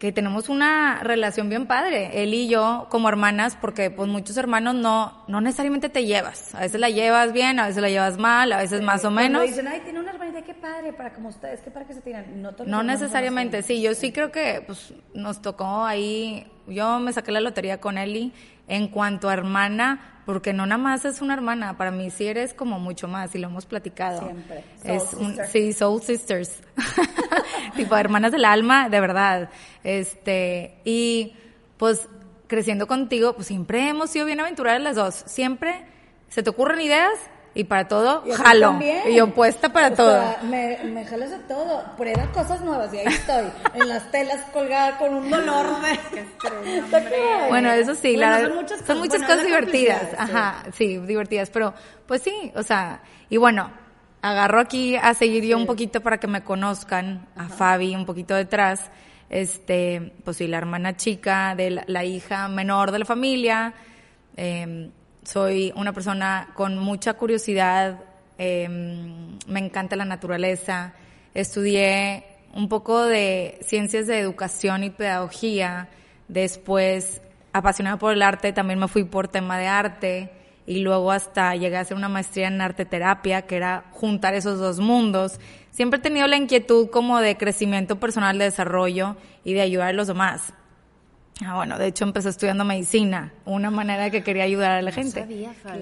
[0.00, 4.74] que tenemos una relación bien padre, él y yo como hermanas, porque pues muchos hermanos
[4.74, 8.50] no, no necesariamente te llevas, a veces la llevas bien, a veces la llevas mal,
[8.50, 9.42] a veces más o menos.
[9.42, 12.40] dicen, ay, tiene una hermanita, qué padre, para como ustedes, qué padre que se tiran.
[12.40, 17.30] No, no necesariamente, sí, yo sí creo que pues nos tocó ahí, yo me saqué
[17.30, 18.32] la lotería con Eli
[18.68, 22.54] en cuanto a hermana, porque no nada más es una hermana, para mí sí eres
[22.54, 24.20] como mucho más y lo hemos platicado.
[24.20, 24.64] Siempre.
[24.84, 26.62] es un, sí, soul sisters.
[27.76, 29.50] tipo hermanas del alma, de verdad.
[29.82, 31.34] Este, y
[31.78, 32.08] pues
[32.46, 35.14] creciendo contigo, pues siempre hemos sido bien aventuradas las dos.
[35.26, 35.84] Siempre
[36.28, 37.10] se te ocurren ideas
[37.52, 38.78] y para todo, jalo.
[39.08, 40.22] Y opuesta para todo.
[40.44, 41.96] me, me jalas a todo.
[41.96, 43.46] Prueba cosas nuevas y ahí estoy.
[43.74, 46.24] en las telas colgada con un dolor de.
[47.48, 50.14] bueno, eso sí, son muchas, son muchas cosas divertidas.
[50.16, 51.50] Ajá, sí, divertidas.
[51.50, 51.74] Pero,
[52.06, 53.72] pues sí, o sea, y bueno,
[54.22, 58.36] agarro aquí a seguir yo un poquito para que me conozcan, a Fabi un poquito
[58.36, 58.92] detrás.
[59.28, 63.74] Este, pues sí, la hermana chica de la, la hija menor de la familia.
[64.36, 64.90] Eh,
[65.24, 68.00] soy una persona con mucha curiosidad,
[68.38, 70.94] em, me encanta la naturaleza.
[71.34, 75.88] Estudié un poco de ciencias de educación y pedagogía,
[76.28, 77.20] después
[77.52, 80.30] apasionada por el arte, también me fui por tema de arte
[80.66, 84.58] y luego hasta llegué a hacer una maestría en arte terapia, que era juntar esos
[84.58, 85.40] dos mundos.
[85.70, 89.92] Siempre he tenido la inquietud como de crecimiento personal, de desarrollo y de ayudar a
[89.92, 90.52] los demás.
[91.44, 95.26] Ah, bueno, de hecho empecé estudiando medicina, una manera que quería ayudar a la gente.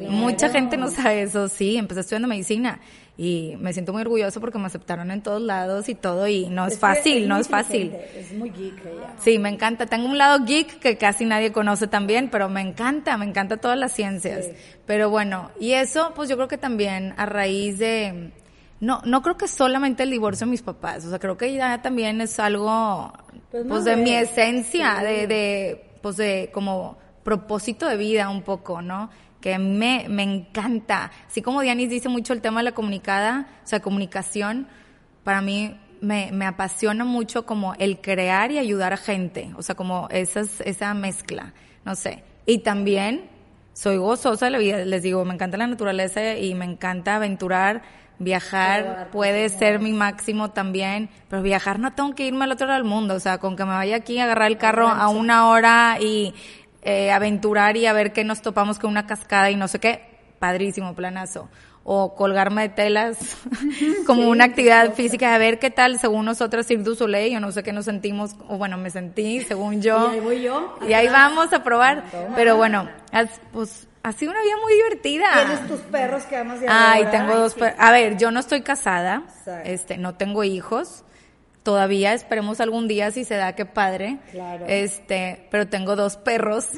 [0.08, 2.80] Mucha gente no sabe eso, sí, empecé estudiando medicina
[3.16, 6.68] y me siento muy orgulloso porque me aceptaron en todos lados y todo y no
[6.68, 7.92] es, fácil, no es fácil.
[8.14, 9.14] Es muy geek ella.
[9.18, 9.86] Sí, me encanta.
[9.86, 13.76] Tengo un lado geek que casi nadie conoce también, pero me encanta, me encanta todas
[13.76, 14.46] las ciencias.
[14.86, 18.30] Pero bueno, y eso pues yo creo que también a raíz de
[18.80, 21.82] no, no creo que solamente el divorcio de mis papás, o sea, creo que ya
[21.82, 23.12] también es algo,
[23.50, 28.80] pues, pues de mi esencia, de, de, pues de como propósito de vida un poco,
[28.80, 29.10] ¿no?
[29.40, 31.10] Que me, me encanta.
[31.26, 34.68] Así como Dianis dice mucho el tema de la comunicada, o sea, comunicación,
[35.24, 39.74] para mí me, me apasiona mucho como el crear y ayudar a gente, o sea,
[39.74, 41.52] como esas, esa mezcla,
[41.84, 42.22] no sé.
[42.46, 43.28] Y también
[43.72, 47.82] soy gozosa de la vida, les digo, me encanta la naturaleza y me encanta aventurar
[48.20, 52.80] Viajar puede ser mi máximo también, pero viajar no tengo que irme al otro lado
[52.80, 55.48] del mundo, o sea, con que me vaya aquí a agarrar el carro a una
[55.48, 56.34] hora y
[56.82, 60.18] eh, aventurar y a ver qué nos topamos con una cascada y no sé qué,
[60.38, 61.48] padrísimo, planazo.
[61.84, 63.36] O colgarme de telas
[64.06, 67.52] como una actividad física, a ver qué tal, según nosotros, ir du Soleil, yo no
[67.52, 70.10] sé qué nos sentimos, o bueno, me sentí, según yo.
[70.10, 70.76] y ahí voy yo.
[70.88, 72.04] Y ahí vamos a probar.
[72.34, 72.88] Pero bueno,
[73.52, 75.26] pues ha sido una vida muy divertida.
[75.34, 77.78] Tienes tus perros que amas de Ay, tengo dos perros.
[77.78, 79.24] A ver, yo no estoy casada,
[79.64, 81.04] este, no tengo hijos.
[81.62, 84.18] Todavía esperemos algún día si se da qué padre.
[84.30, 84.64] Claro.
[84.66, 86.68] Este, pero tengo dos perros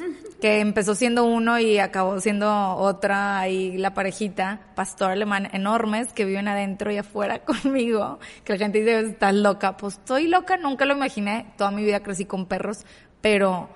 [0.41, 6.25] que empezó siendo uno y acabó siendo otra y la parejita, pastor alemán enormes que
[6.25, 8.19] viven adentro y afuera conmigo.
[8.43, 9.77] Que la gente dice, estás loca.
[9.77, 11.53] Pues estoy loca, nunca lo imaginé.
[11.57, 12.85] Toda mi vida crecí con perros,
[13.21, 13.69] pero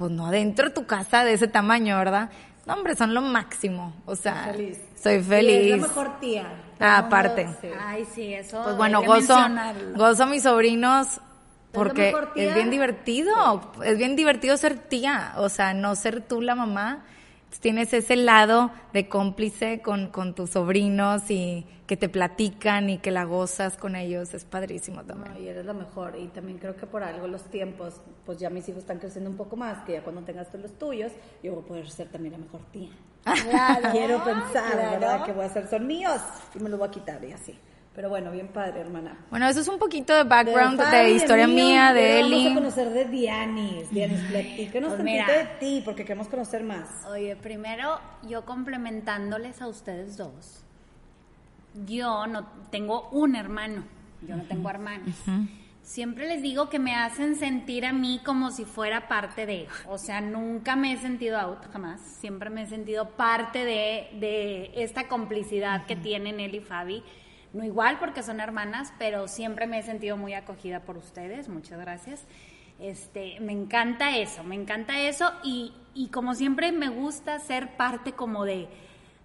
[0.00, 2.30] pues no adentro de tu casa de ese tamaño, ¿verdad?
[2.66, 3.94] No, hombre, son lo máximo.
[4.06, 4.54] O sea,
[5.02, 5.72] soy feliz.
[5.72, 6.46] es la mejor tía.
[6.78, 7.48] Ah, aparte.
[7.80, 8.62] Ay, sí, eso.
[8.62, 9.36] Pues bueno, gozo,
[9.94, 11.20] gozo a mis sobrinos
[11.72, 13.72] porque es bien divertido.
[13.84, 15.34] Es bien divertido ser tía.
[15.36, 17.04] O sea, no ser tú la mamá
[17.58, 23.10] tienes ese lado de cómplice con, con, tus sobrinos y que te platican y que
[23.10, 25.42] la gozas con ellos, es padrísimo también.
[25.42, 28.68] y eres la mejor, y también creo que por algo los tiempos, pues ya mis
[28.68, 31.10] hijos están creciendo un poco más, que ya cuando tengas tú los tuyos,
[31.42, 32.90] yo voy a poder ser también la mejor tía.
[33.90, 35.24] Quiero pensar, ¿verdad?
[35.24, 36.20] Que voy a ser son míos
[36.54, 37.58] y me los voy a quitar y así.
[37.92, 39.26] Pero bueno, bien padre, hermana.
[39.28, 42.44] Bueno, eso es un poquito de background de, historia mía, de Eli.
[42.44, 43.90] Vamos a conocer de Dianis.
[43.90, 46.86] Dianis, platícanos pues de ti, porque queremos conocer más.
[47.10, 50.64] Oye, primero, yo complementándoles a ustedes dos.
[51.86, 53.84] Yo no tengo un hermano,
[54.26, 55.14] yo no tengo hermanos.
[55.82, 59.98] Siempre les digo que me hacen sentir a mí como si fuera parte de, o
[59.98, 62.00] sea, nunca me he sentido out, jamás.
[62.00, 67.02] Siempre me he sentido parte de, de esta complicidad que tienen él y Fabi
[67.52, 71.80] no igual porque son hermanas, pero siempre me he sentido muy acogida por ustedes, muchas
[71.80, 72.24] gracias.
[72.78, 78.12] Este, me encanta eso, me encanta eso y, y como siempre me gusta ser parte
[78.12, 78.68] como de,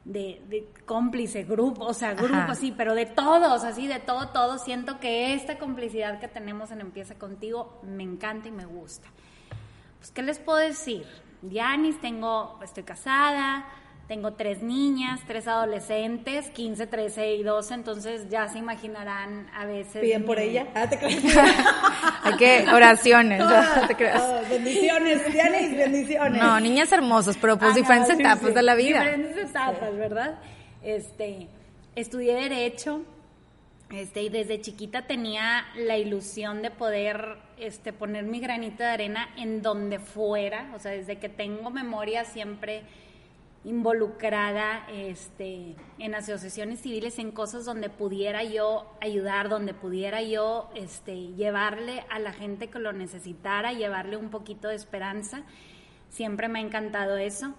[0.06, 4.58] de, cómplice, grupo, o sea, grupo así, pero de todos, así, de todo, todo.
[4.60, 9.10] Siento que esta complicidad que tenemos en Empieza Contigo me encanta y me gusta.
[9.98, 11.06] Pues, ¿qué les puedo decir?
[11.42, 13.66] Yanis, tengo, estoy casada,
[14.08, 20.02] tengo tres niñas, tres adolescentes, 15, 13 y 12, entonces ya se imaginarán a veces.
[20.02, 20.68] Piden por ella.
[20.76, 21.24] Ah, te crees.
[22.24, 23.42] Hay que oraciones.
[23.88, 24.50] te creas.
[24.50, 26.42] bendiciones, Dianis, bendiciones.
[26.42, 29.00] No, niñas hermosas, pero pues diferentes etapas de la vida.
[29.00, 30.40] Diferentes etapas, ¿verdad?
[30.84, 31.48] Este,
[31.96, 33.02] estudié derecho.
[33.92, 39.30] Este, y desde chiquita tenía la ilusión de poder este, poner mi granito de arena
[39.38, 42.82] en donde fuera, o sea, desde que tengo memoria siempre
[43.66, 51.34] involucrada este, en asociaciones civiles, en cosas donde pudiera yo ayudar, donde pudiera yo este,
[51.34, 55.44] llevarle a la gente que lo necesitara, llevarle un poquito de esperanza.
[56.10, 57.56] Siempre me ha encantado eso.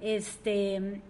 [0.00, 1.00] Este,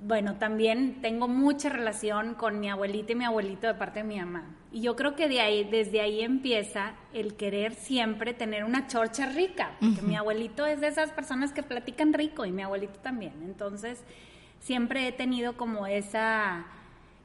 [0.00, 4.18] bueno, también tengo mucha relación con mi abuelita y mi abuelito de parte de mi
[4.18, 4.57] mamá.
[4.70, 9.26] Y yo creo que de ahí, desde ahí empieza el querer siempre tener una chorcha
[9.26, 13.32] rica, porque mi abuelito es de esas personas que platican rico y mi abuelito también.
[13.44, 14.04] Entonces,
[14.60, 16.66] siempre he tenido como esa,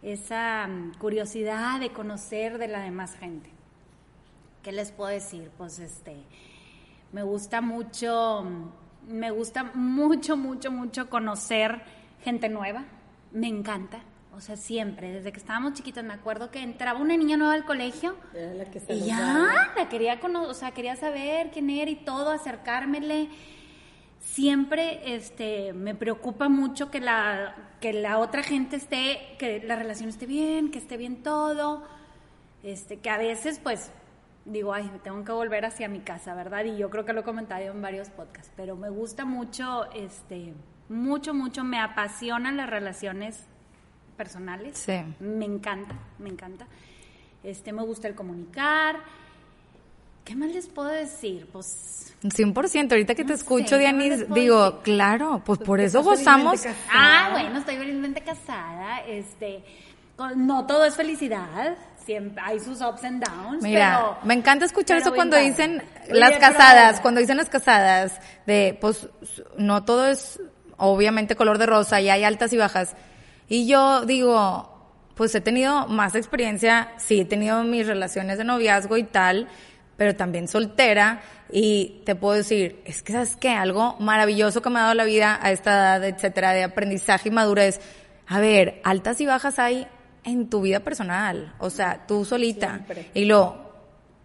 [0.01, 3.49] esa mm, curiosidad de conocer de la demás gente.
[4.61, 5.51] ¿Qué les puedo decir?
[5.57, 6.15] Pues este,
[7.11, 8.45] me gusta mucho,
[9.05, 11.81] me gusta mucho, mucho, mucho conocer
[12.23, 12.85] gente nueva.
[13.33, 13.99] Me encanta.
[14.35, 17.65] O sea, siempre, desde que estábamos chiquitas, me acuerdo que entraba una niña nueva al
[17.65, 18.15] colegio
[18.89, 23.29] y ya, la quería conocer, o sea, quería saber quién era y todo, acercármele.
[24.19, 30.09] Siempre este, me preocupa mucho que la, que la otra gente esté, que la relación
[30.09, 31.83] esté bien, que esté bien todo.
[32.63, 33.91] Este, que a veces, pues,
[34.45, 36.65] digo, ay, tengo que volver hacia mi casa, ¿verdad?
[36.65, 40.53] Y yo creo que lo he comentado en varios podcasts, pero me gusta mucho, este,
[40.89, 43.45] mucho, mucho, me apasionan las relaciones
[44.13, 44.77] personales.
[44.77, 45.01] Sí.
[45.19, 46.65] Me encanta, me encanta.
[47.43, 48.97] Este, me gusta el comunicar.
[50.23, 51.47] ¿Qué más les puedo decir?
[51.51, 56.61] Pues 100%, ahorita que te escucho, Dianis, digo, claro, pues por eso gozamos.
[56.89, 59.63] Ah, bueno, estoy felizmente casada, este,
[60.37, 63.61] no todo es felicidad, siempre hay sus ups and downs.
[63.61, 69.09] Mira, me encanta escuchar eso cuando dicen las casadas, cuando dicen las casadas, de, pues,
[69.57, 70.39] no todo es
[70.77, 72.95] obviamente color de rosa y hay altas y bajas.
[73.47, 74.73] Y yo digo,
[75.15, 79.47] pues he tenido más experiencia, sí, he tenido mis relaciones de noviazgo y tal,
[79.97, 84.79] pero también soltera y te puedo decir, es que sabes que algo maravilloso que me
[84.79, 87.79] ha dado la vida a esta edad, etcétera, de aprendizaje y madurez.
[88.25, 89.87] A ver, altas y bajas hay
[90.23, 92.85] en tu vida personal, o sea, tú solita.
[93.13, 93.71] Y luego,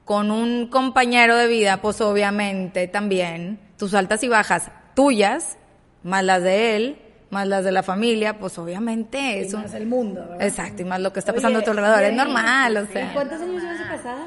[0.07, 5.59] con un compañero de vida, pues obviamente también, tus altas y bajas tuyas,
[6.03, 6.99] más las de él,
[7.31, 10.47] más las de la familia, pues obviamente es más el mundo, ¿verdad?
[10.47, 13.12] Exacto, y más lo que está pasando a tu alrededor, es normal, o sea.
[13.12, 14.27] ¿Cuántos años llevas casada?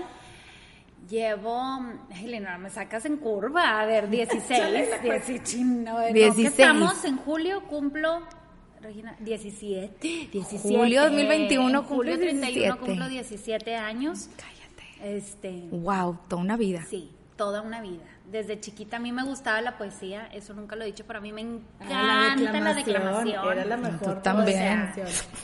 [1.09, 1.59] Llevo,
[2.13, 6.47] ay, me sacas en curva, a ver, 16, 16, no, 16.
[6.47, 8.21] estamos en julio, cumplo,
[8.81, 10.75] Regina, 17, 17.
[10.75, 14.27] Julio 2021 julio 31 cumplo 17 años.
[14.35, 15.17] Cállate.
[15.17, 15.67] Este.
[15.69, 16.83] Wow, toda una vida.
[16.89, 20.83] Sí, toda una vida desde chiquita a mí me gustaba la poesía, eso nunca lo
[20.83, 23.51] he dicho, pero a mí me encanta la declamación.
[23.51, 24.15] Era la mejor.
[24.15, 24.91] Tú también.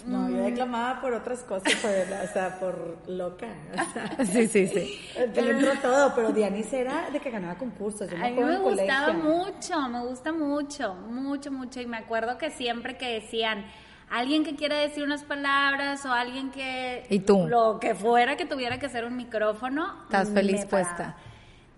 [0.06, 3.48] no, yo declamaba por otras cosas, por, o sea, por loca.
[4.32, 5.00] sí, sí, sí.
[5.34, 8.12] Te entró todo, pero Dianis era de que ganaba concursos.
[8.12, 11.82] a mí me gustaba mucho, me gusta mucho, mucho, mucho.
[11.82, 13.66] Y me acuerdo que siempre que decían
[14.10, 17.06] alguien que quiera decir unas palabras o alguien que...
[17.10, 17.48] ¿Y tú?
[17.48, 20.04] Lo que fuera que tuviera que ser un micrófono.
[20.06, 21.18] Estás feliz puesta.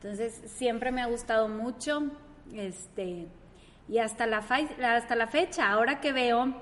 [0.01, 2.03] Entonces, siempre me ha gustado mucho,
[2.53, 3.27] este,
[3.89, 6.53] y hasta la, hasta la fecha, ahora que veo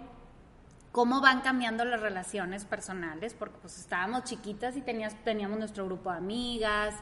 [0.92, 6.10] cómo van cambiando las relaciones personales, porque pues estábamos chiquitas y tenías, teníamos nuestro grupo
[6.10, 6.96] de amigas,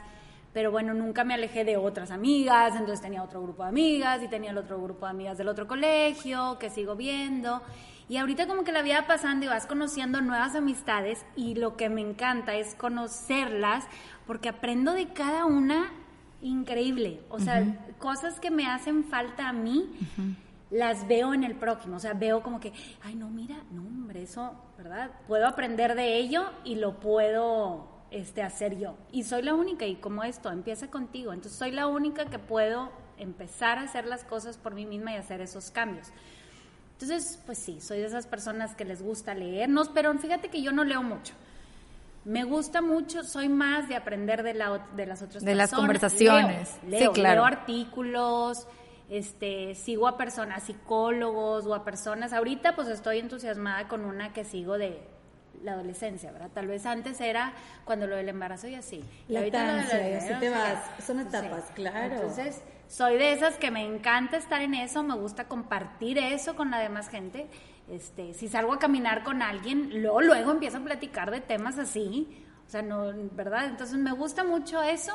[0.51, 4.27] pero bueno, nunca me alejé de otras amigas, entonces tenía otro grupo de amigas y
[4.27, 7.61] tenía el otro grupo de amigas del otro colegio que sigo viendo.
[8.09, 11.87] Y ahorita como que la vida pasando y vas conociendo nuevas amistades y lo que
[11.87, 13.85] me encanta es conocerlas
[14.27, 15.91] porque aprendo de cada una
[16.45, 17.21] increíble.
[17.29, 19.89] O sea, cosas que me hacen falta a mí,
[20.69, 21.97] las veo en el próximo.
[21.97, 25.11] O sea, veo como que, ay, no, mira, no, hombre, eso, ¿verdad?
[25.27, 28.95] Puedo aprender de ello y lo puedo este, hacer yo.
[29.11, 32.91] Y soy la única, y como esto empieza contigo, entonces soy la única que puedo
[33.17, 36.09] empezar a hacer las cosas por mí misma y hacer esos cambios.
[36.93, 40.71] Entonces, pues sí, soy de esas personas que les gusta leernos, pero fíjate que yo
[40.71, 41.33] no leo mucho.
[42.25, 46.75] Me gusta mucho, soy más de aprender de, la, de las otras de las conversaciones.
[46.87, 47.41] Leo, sí, claro.
[47.41, 48.67] leo artículos,
[49.09, 52.33] este, sigo a personas, psicólogos o a personas.
[52.33, 54.99] Ahorita pues estoy entusiasmada con una que sigo de
[55.63, 56.49] la adolescencia, ¿verdad?
[56.51, 57.53] Tal vez antes era
[57.85, 59.03] cuando lo del embarazo y así.
[59.29, 61.05] Y ahorita lo de así te vas.
[61.05, 62.15] Son etapas, claro.
[62.15, 66.71] Entonces, soy de esas que me encanta estar en eso, me gusta compartir eso con
[66.71, 67.47] la demás gente
[67.89, 72.43] este, si salgo a caminar con alguien, luego, luego empiezo a platicar de temas así,
[72.65, 73.65] o sea, no, ¿verdad?
[73.65, 75.13] Entonces me gusta mucho eso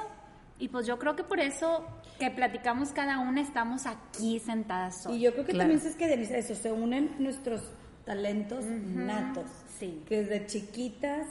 [0.59, 1.85] y pues yo creo que por eso
[2.19, 5.17] que platicamos cada una estamos aquí sentadas hoy.
[5.17, 7.63] Y yo creo que también es que eso, se unen nuestros
[8.05, 9.47] talentos natos,
[9.79, 10.03] sí.
[10.07, 11.27] que desde chiquitas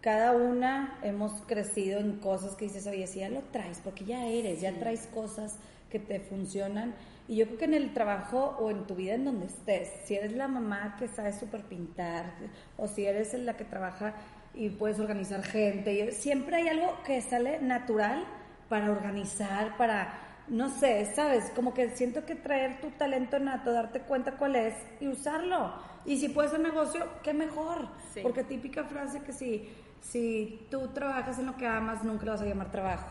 [0.00, 4.26] cada una hemos crecido en cosas que dices, oye, si ya lo traes, porque ya
[4.26, 6.94] eres, ya traes cosas que te funcionan
[7.26, 10.14] y yo creo que en el trabajo o en tu vida en donde estés, si
[10.14, 12.34] eres la mamá que sabe súper pintar,
[12.76, 14.14] o si eres la que trabaja
[14.54, 18.24] y puedes organizar gente, siempre hay algo que sale natural
[18.68, 21.50] para organizar, para, no sé, ¿sabes?
[21.56, 25.72] Como que siento que traer tu talento nato, darte cuenta cuál es y usarlo.
[26.04, 27.88] Y si puedes hacer negocio, qué mejor.
[28.22, 29.68] Porque típica frase que si,
[30.00, 33.08] si tú trabajas en lo que amas, nunca lo vas a llamar trabajo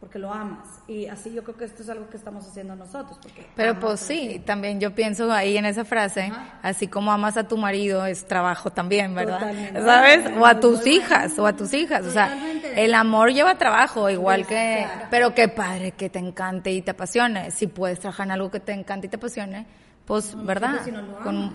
[0.00, 0.66] porque lo amas.
[0.86, 3.18] Y así yo creo que esto es algo que estamos haciendo nosotros.
[3.20, 6.32] Porque Pero pues sí, también yo pienso ahí en esa frase,
[6.62, 9.52] así como amas a tu marido, es trabajo también, ¿verdad?
[9.72, 10.30] ¿Sabes?
[10.38, 12.04] O a tus hijas, o a tus hijas.
[12.04, 12.36] O sea,
[12.76, 14.86] el amor lleva trabajo, igual que...
[15.10, 17.50] Pero qué padre que te encante y te apasione.
[17.50, 19.66] Si puedes trabajar en algo que te encante y te apasione,
[20.04, 20.80] pues, ¿verdad?
[20.84, 21.52] Si no lo Con,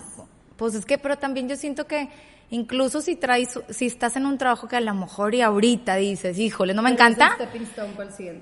[0.58, 2.10] pues es que, pero también yo siento que
[2.52, 6.38] Incluso si traes, si estás en un trabajo que a lo mejor y ahorita dices,
[6.38, 7.38] híjole, no me encanta.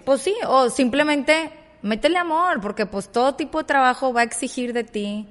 [0.04, 1.52] Pues sí, o simplemente
[1.84, 5.28] métele amor, porque pues todo tipo de trabajo va a exigir de ti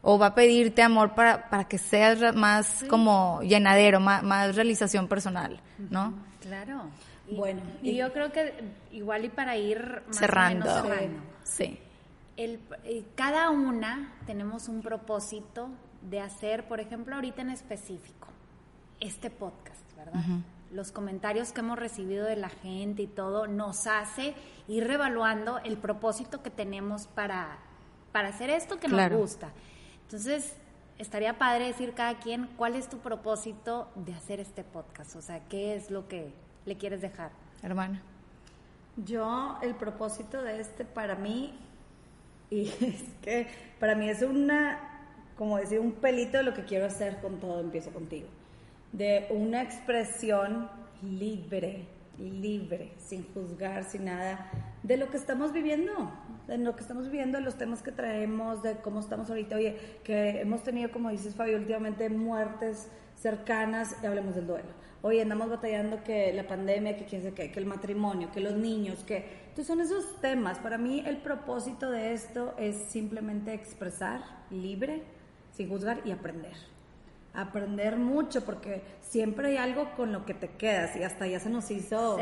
[0.00, 5.08] o va a pedirte amor para, para que seas más como llenadero, más, más, realización
[5.08, 5.60] personal,
[5.90, 6.14] ¿no?
[6.40, 6.84] Claro.
[7.30, 8.54] bueno, y, yo creo que
[8.90, 10.70] igual y para ir cerrando,
[11.44, 11.78] sí.
[12.36, 15.68] El, eh, cada una tenemos un propósito
[16.02, 18.21] de hacer, por ejemplo, ahorita en específico,
[19.02, 20.22] este podcast, ¿verdad?
[20.70, 24.34] Los comentarios que hemos recibido de la gente y todo nos hace
[24.68, 27.58] ir revaluando el propósito que tenemos para,
[28.12, 29.50] para hacer esto que nos gusta.
[30.04, 30.54] Entonces,
[30.98, 35.40] estaría padre decir cada quien cuál es tu propósito de hacer este podcast, o sea,
[35.48, 36.32] qué es lo que
[36.64, 37.32] le quieres dejar.
[37.62, 38.00] Hermana.
[38.96, 41.58] Yo, el propósito de este para mí,
[42.50, 43.48] y es que
[43.80, 47.60] para mí es una, como decir, un pelito de lo que quiero hacer con todo,
[47.60, 48.28] empiezo contigo,
[48.92, 50.68] de una expresión
[51.02, 51.86] libre,
[52.18, 54.50] libre, sin juzgar, sin nada,
[54.82, 56.12] de lo que estamos viviendo,
[56.46, 59.56] de lo que estamos viviendo, de los temas que traemos, de cómo estamos ahorita.
[59.56, 64.82] Oye, que hemos tenido, como dices Fabio, últimamente muertes cercanas y hablemos del duelo.
[65.00, 69.02] Oye, andamos batallando que la pandemia, que quién qué, que el matrimonio, que los niños,
[69.04, 69.42] que...
[69.48, 70.58] Entonces son esos temas.
[70.58, 74.20] Para mí el propósito de esto es simplemente expresar
[74.50, 75.02] libre,
[75.52, 76.71] sin juzgar y aprender
[77.34, 81.50] aprender mucho porque siempre hay algo con lo que te quedas y hasta ya se
[81.50, 82.18] nos hizo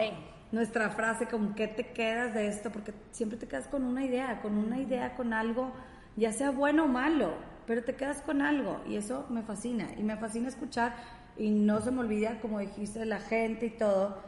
[0.52, 4.40] nuestra frase con qué te quedas de esto porque siempre te quedas con una idea,
[4.40, 5.72] con una idea, con algo,
[6.16, 7.34] ya sea bueno o malo,
[7.66, 10.94] pero te quedas con algo y eso me fascina y me fascina escuchar
[11.36, 14.22] y no se me olvida como dijiste la gente y todo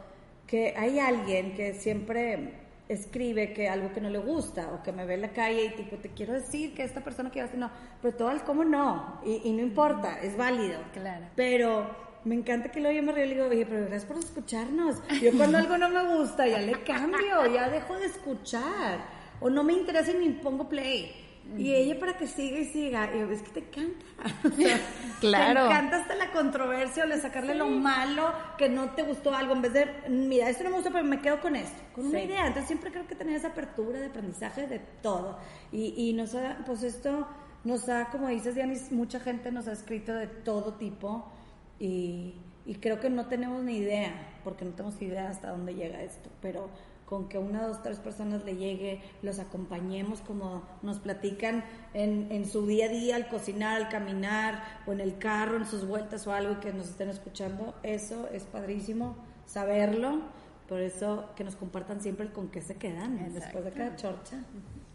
[0.47, 2.62] que hay alguien que siempre
[2.93, 5.69] escribe que algo que no le gusta o que me ve en la calle y
[5.69, 7.69] tipo, te quiero decir que esta persona que hace, no,
[8.01, 10.79] pero todo el cómo no, y, no importa, es válido.
[10.93, 11.25] Claro.
[11.35, 11.87] Pero
[12.23, 14.97] me encanta que lo me río y le digo, oye, pero gracias por escucharnos.
[15.21, 18.99] Yo cuando algo no me gusta, ya le cambio, ya dejo de escuchar,
[19.39, 21.22] o no me interesa y ni pongo play.
[21.57, 24.05] Y ella para que siga y siga, y yo, es que te encanta.
[25.19, 25.67] claro.
[25.67, 29.53] Te encanta hasta la controversia o le sacarle lo malo que no te gustó algo,
[29.53, 32.21] en vez de, mira, esto no me gusta, pero me quedo con esto, con una
[32.21, 32.47] idea.
[32.47, 35.37] Entonces siempre creo que tener esa apertura de aprendizaje de todo.
[35.71, 37.27] Y, y nos ha, pues esto
[37.63, 41.31] nos ha, como dices, Dianis, mucha gente nos ha escrito de todo tipo
[41.79, 42.35] y,
[42.65, 44.11] y creo que no tenemos ni idea,
[44.43, 46.69] porque no tenemos idea hasta dónde llega esto, pero
[47.05, 52.45] con que una, dos, tres personas le llegue, los acompañemos como nos platican en, en,
[52.45, 56.25] su día a día, al cocinar, al caminar, o en el carro, en sus vueltas
[56.27, 60.21] o algo que nos estén escuchando, eso es padrísimo saberlo.
[60.67, 64.37] Por eso que nos compartan siempre el con qué se quedan después de cada chorcha.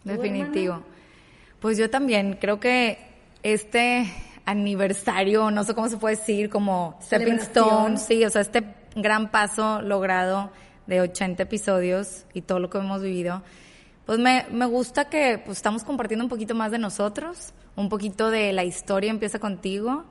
[0.03, 0.83] Definitivo.
[1.61, 2.99] Pues yo también creo que
[3.43, 4.11] este
[4.45, 8.65] aniversario, no sé cómo se puede decir, como stepping stone, sí, o sea, este
[8.97, 10.51] gran paso logrado
[10.89, 13.43] de 80 episodios y todo lo que hemos vivido,
[14.07, 18.31] pues me, me gusta que pues, estamos compartiendo un poquito más de nosotros, un poquito
[18.31, 20.05] de la historia empieza contigo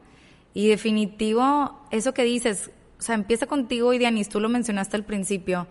[0.53, 2.69] y definitivo, eso que dices,
[2.99, 5.67] o sea, empieza contigo y Dianis, tú lo mencionaste al principio,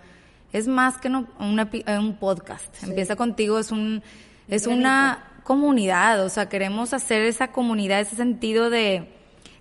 [0.52, 4.02] es más que no, un podcast, empieza contigo, es un,
[4.48, 9.09] es una comunidad, o sea, queremos hacer esa comunidad, ese sentido de,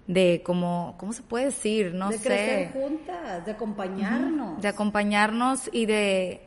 [0.07, 1.93] de como, ¿cómo se puede decir?
[1.93, 2.23] No de sé.
[2.23, 4.61] crecer juntas, de acompañarnos.
[4.61, 6.41] De acompañarnos y de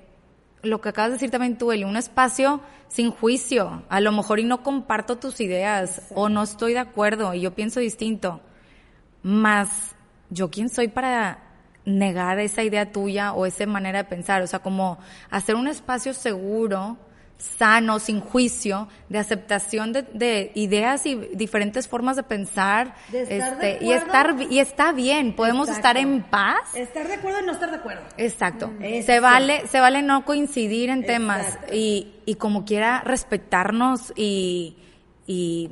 [0.62, 3.82] lo que acabas de decir también tú, Eli, un espacio sin juicio.
[3.88, 7.54] A lo mejor y no comparto tus ideas o no estoy de acuerdo y yo
[7.54, 8.40] pienso distinto.
[9.22, 9.94] Más,
[10.30, 11.44] ¿yo quién soy para
[11.84, 14.42] negar esa idea tuya o esa manera de pensar?
[14.42, 14.98] O sea, como
[15.30, 16.96] hacer un espacio seguro
[17.39, 22.95] sano, sin juicio, de aceptación de, ideas y diferentes formas de pensar.
[23.12, 26.74] este, y estar y está bien, podemos estar en paz.
[26.74, 28.03] Estar de acuerdo y no estar de acuerdo.
[28.16, 28.68] Exacto.
[28.68, 29.03] Mm.
[29.03, 34.76] Se vale, se vale no coincidir en temas y, y como quiera respetarnos y,
[35.26, 35.70] y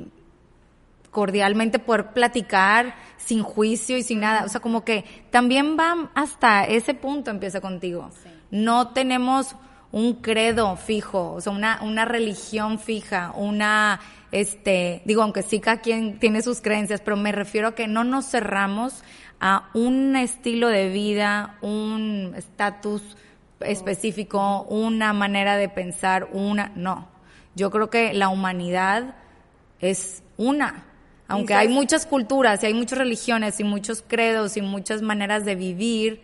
[1.11, 4.45] cordialmente poder platicar sin juicio y sin nada.
[4.45, 8.09] O sea, como que también va hasta ese punto empieza contigo.
[8.51, 9.55] No tenemos
[9.91, 13.99] un credo fijo, o sea, una, una religión fija, una,
[14.31, 18.03] este, digo, aunque sí cada quien tiene sus creencias, pero me refiero a que no
[18.03, 19.03] nos cerramos
[19.39, 23.01] a un estilo de vida, un estatus
[23.59, 27.07] específico, una manera de pensar, una, no.
[27.55, 29.15] Yo creo que la humanidad
[29.79, 30.85] es una.
[31.27, 35.55] Aunque hay muchas culturas y hay muchas religiones y muchos credos y muchas maneras de
[35.55, 36.21] vivir,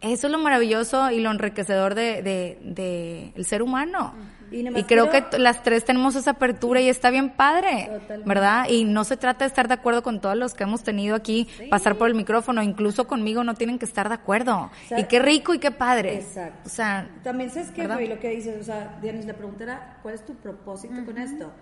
[0.00, 4.14] eso es lo maravilloso y lo enriquecedor de, de, el ser humano.
[4.50, 7.88] Y, creo que las tres tenemos esa apertura y está bien padre,
[8.24, 8.66] ¿verdad?
[8.68, 11.46] Y no se trata de estar de acuerdo con todos los que hemos tenido aquí,
[11.70, 14.70] pasar por el micrófono, incluso conmigo no tienen que estar de acuerdo.
[14.96, 16.16] y qué rico y qué padre.
[16.16, 16.62] Exacto.
[16.66, 20.14] O sea, también sabes que lo que dices, o sea, Dianis, la pregunta era, ¿cuál
[20.14, 21.52] es tu propósito con esto?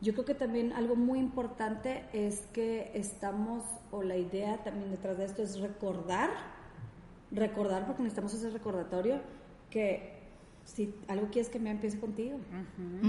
[0.00, 5.18] Yo creo que también algo muy importante es que estamos, o la idea también detrás
[5.18, 6.30] de esto es recordar,
[7.30, 9.20] recordar, porque necesitamos ese recordatorio,
[9.70, 10.18] que
[10.64, 12.38] si algo quieres que me empiece contigo.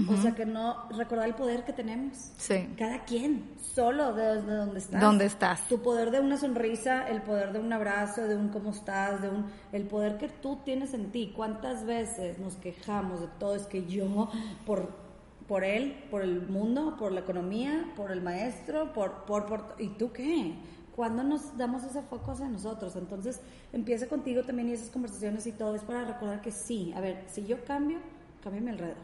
[0.08, 2.32] O sea, que no recordar el poder que tenemos.
[2.38, 2.68] Sí.
[2.76, 5.00] Cada quien, solo de, donde estás.
[5.00, 5.68] ¿Dónde estás?
[5.68, 9.28] Tu poder de una sonrisa, el poder de un abrazo, de un cómo estás, de
[9.28, 11.32] un el poder que tú tienes en ti.
[11.36, 14.30] ¿Cuántas veces nos quejamos de todo es que yo
[14.64, 15.10] por
[15.46, 19.88] por él, por el mundo, por la economía, por el maestro, por, por, por ¿y
[19.88, 20.54] tú qué?
[21.00, 22.94] ¿Cuándo nos damos ese foco hacia nosotros?
[22.94, 23.40] Entonces,
[23.72, 27.24] empieza contigo también y esas conversaciones y todo es para recordar que sí, a ver,
[27.26, 27.96] si yo cambio,
[28.44, 28.98] cambio mi alrededor.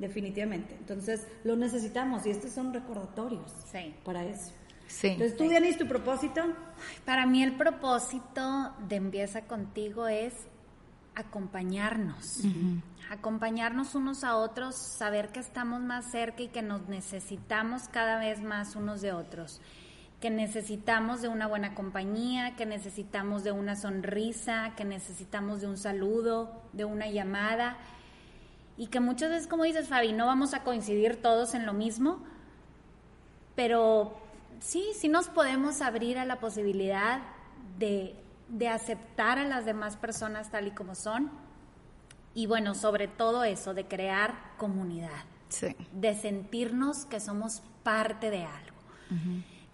[0.00, 0.74] Definitivamente.
[0.74, 3.52] Entonces, lo necesitamos y estos son recordatorios
[4.04, 4.50] para eso.
[4.88, 5.06] Sí.
[5.06, 5.78] Entonces, ¿tú, sí.
[5.78, 6.42] tu propósito?
[7.04, 10.34] Para mí el propósito de Empieza contigo es
[11.14, 12.40] acompañarnos
[13.10, 18.42] acompañarnos unos a otros, saber que estamos más cerca y que nos necesitamos cada vez
[18.42, 19.60] más unos de otros,
[20.24, 25.76] que necesitamos de una buena compañía, que necesitamos de una sonrisa, que necesitamos de un
[25.76, 27.76] saludo, de una llamada,
[28.78, 32.24] y que muchas veces, como dices Fabi, no vamos a coincidir todos en lo mismo,
[33.54, 34.16] pero
[34.60, 37.20] sí, sí nos podemos abrir a la posibilidad
[37.78, 38.16] de,
[38.48, 41.30] de aceptar a las demás personas tal y como son.
[42.32, 45.24] Y bueno, sobre todo eso, de crear comunidad,
[45.92, 48.74] de sentirnos que somos parte de algo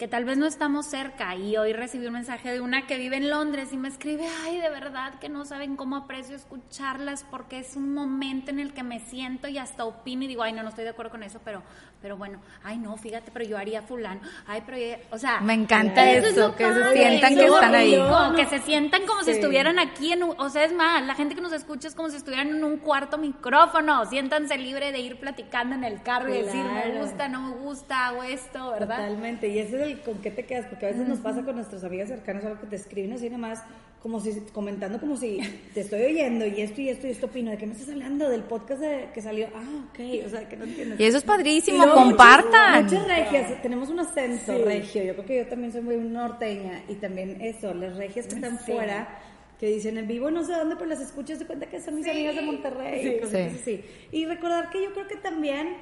[0.00, 1.36] que tal vez no estamos cerca.
[1.36, 4.58] Y hoy recibí un mensaje de una que vive en Londres y me escribe, ay,
[4.58, 8.82] de verdad que no saben cómo aprecio escucharlas porque es un momento en el que
[8.82, 11.42] me siento y hasta opino y digo, ay, no, no estoy de acuerdo con eso,
[11.44, 11.62] pero,
[12.00, 14.78] pero bueno, ay, no, fíjate, pero yo haría fulano, ay, pero,
[15.10, 15.40] o sea...
[15.40, 17.98] Me encanta eso, que se sientan que están ahí.
[18.36, 21.40] que se sientan como si estuvieran aquí, en o sea, es más, la gente que
[21.40, 25.74] nos escucha es como si estuvieran en un cuarto micrófono, siéntanse libre de ir platicando
[25.74, 28.96] en el carro y decir, me gusta, no me gusta, hago esto, ¿verdad?
[28.96, 31.56] Totalmente, y ese es el con qué te quedas, porque a veces nos pasa con
[31.56, 33.62] nuestras amigas cercanas algo que te escriben así nomás,
[34.02, 35.38] como si, comentando como si
[35.74, 38.28] te estoy oyendo y esto y esto y esto opino, ¿de qué me estás hablando?
[38.28, 38.82] Del podcast
[39.12, 40.98] que salió, ah, ok, o sea, que no entiendes.
[40.98, 42.84] Y eso es padrísimo, compartan.
[42.84, 46.94] Muchas, regias, tenemos un acento regio, yo creo que yo también soy muy norteña y
[46.94, 49.20] también eso, las regias que están fuera
[49.60, 52.08] que dicen en vivo no sé dónde, pero las escuchas de cuenta que son mis
[52.08, 53.20] amigas de Monterrey.
[53.62, 55.76] Sí, Y recordar que yo creo que también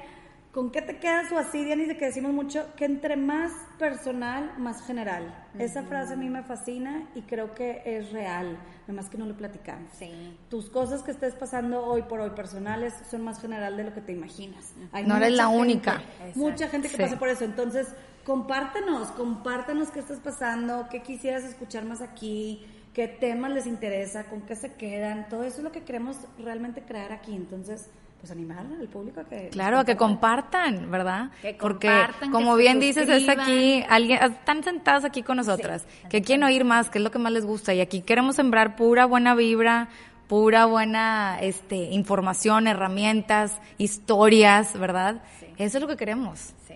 [0.51, 4.51] ¿Con qué te quedas o así, Dianis, de que decimos mucho que entre más personal,
[4.57, 5.45] más general?
[5.59, 9.37] Esa frase a mí me fascina y creo que es real, más que no lo
[9.37, 9.91] platicamos.
[9.93, 10.35] Sí.
[10.49, 14.01] Tus cosas que estés pasando hoy por hoy personales son más general de lo que
[14.01, 14.73] te imaginas.
[15.05, 16.01] no eres la única.
[16.33, 17.45] Mucha gente que pasa por eso.
[17.45, 17.87] Entonces,
[18.25, 24.41] compártenos, compártenos qué estás pasando, qué quisieras escuchar más aquí, qué temas les interesa, con
[24.41, 25.29] qué se quedan.
[25.29, 27.35] Todo eso es lo que queremos realmente crear aquí.
[27.35, 31.89] Entonces, pues animar al público a que claro a que compartan verdad porque
[32.31, 36.89] como bien dices es aquí alguien están sentados aquí con nosotras que quieren oír más
[36.89, 39.87] qué es lo que más les gusta y aquí queremos sembrar pura buena vibra
[40.27, 45.21] pura buena este información herramientas historias verdad
[45.57, 46.53] eso es lo que queremos.
[46.67, 46.75] Sí.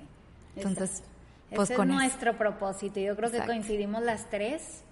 [0.55, 1.03] Entonces
[1.53, 4.83] pues Ese con es nuestro propósito yo creo que coincidimos las tres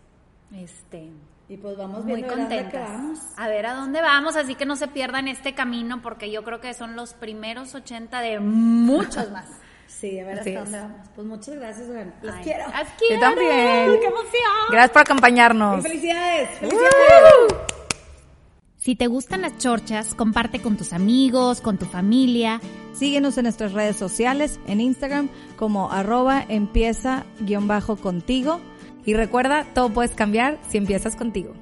[0.54, 1.10] este
[1.52, 3.34] y pues vamos muy contentas.
[3.36, 6.62] A ver a dónde vamos, así que no se pierdan este camino porque yo creo
[6.62, 9.50] que son los primeros 80 de muchos más.
[9.88, 11.10] Sí, a ver hasta dónde vamos.
[11.14, 11.88] Pues muchas gracias,
[12.24, 12.68] Las quiero.
[12.70, 13.16] Las quiero.
[13.16, 14.00] Yo también.
[14.00, 14.72] ¡Qué emoción!
[14.72, 15.84] Gracias por acompañarnos.
[15.84, 16.50] felicidades.
[16.58, 17.54] ¡Felicidades!
[18.78, 22.60] Si te gustan las chorchas, comparte con tus amigos, con tu familia.
[22.94, 28.60] Síguenos en nuestras redes sociales, en Instagram como arroba empieza-contigo
[29.06, 31.54] y recuerda, todo puedes cambiar si empiezas contigo.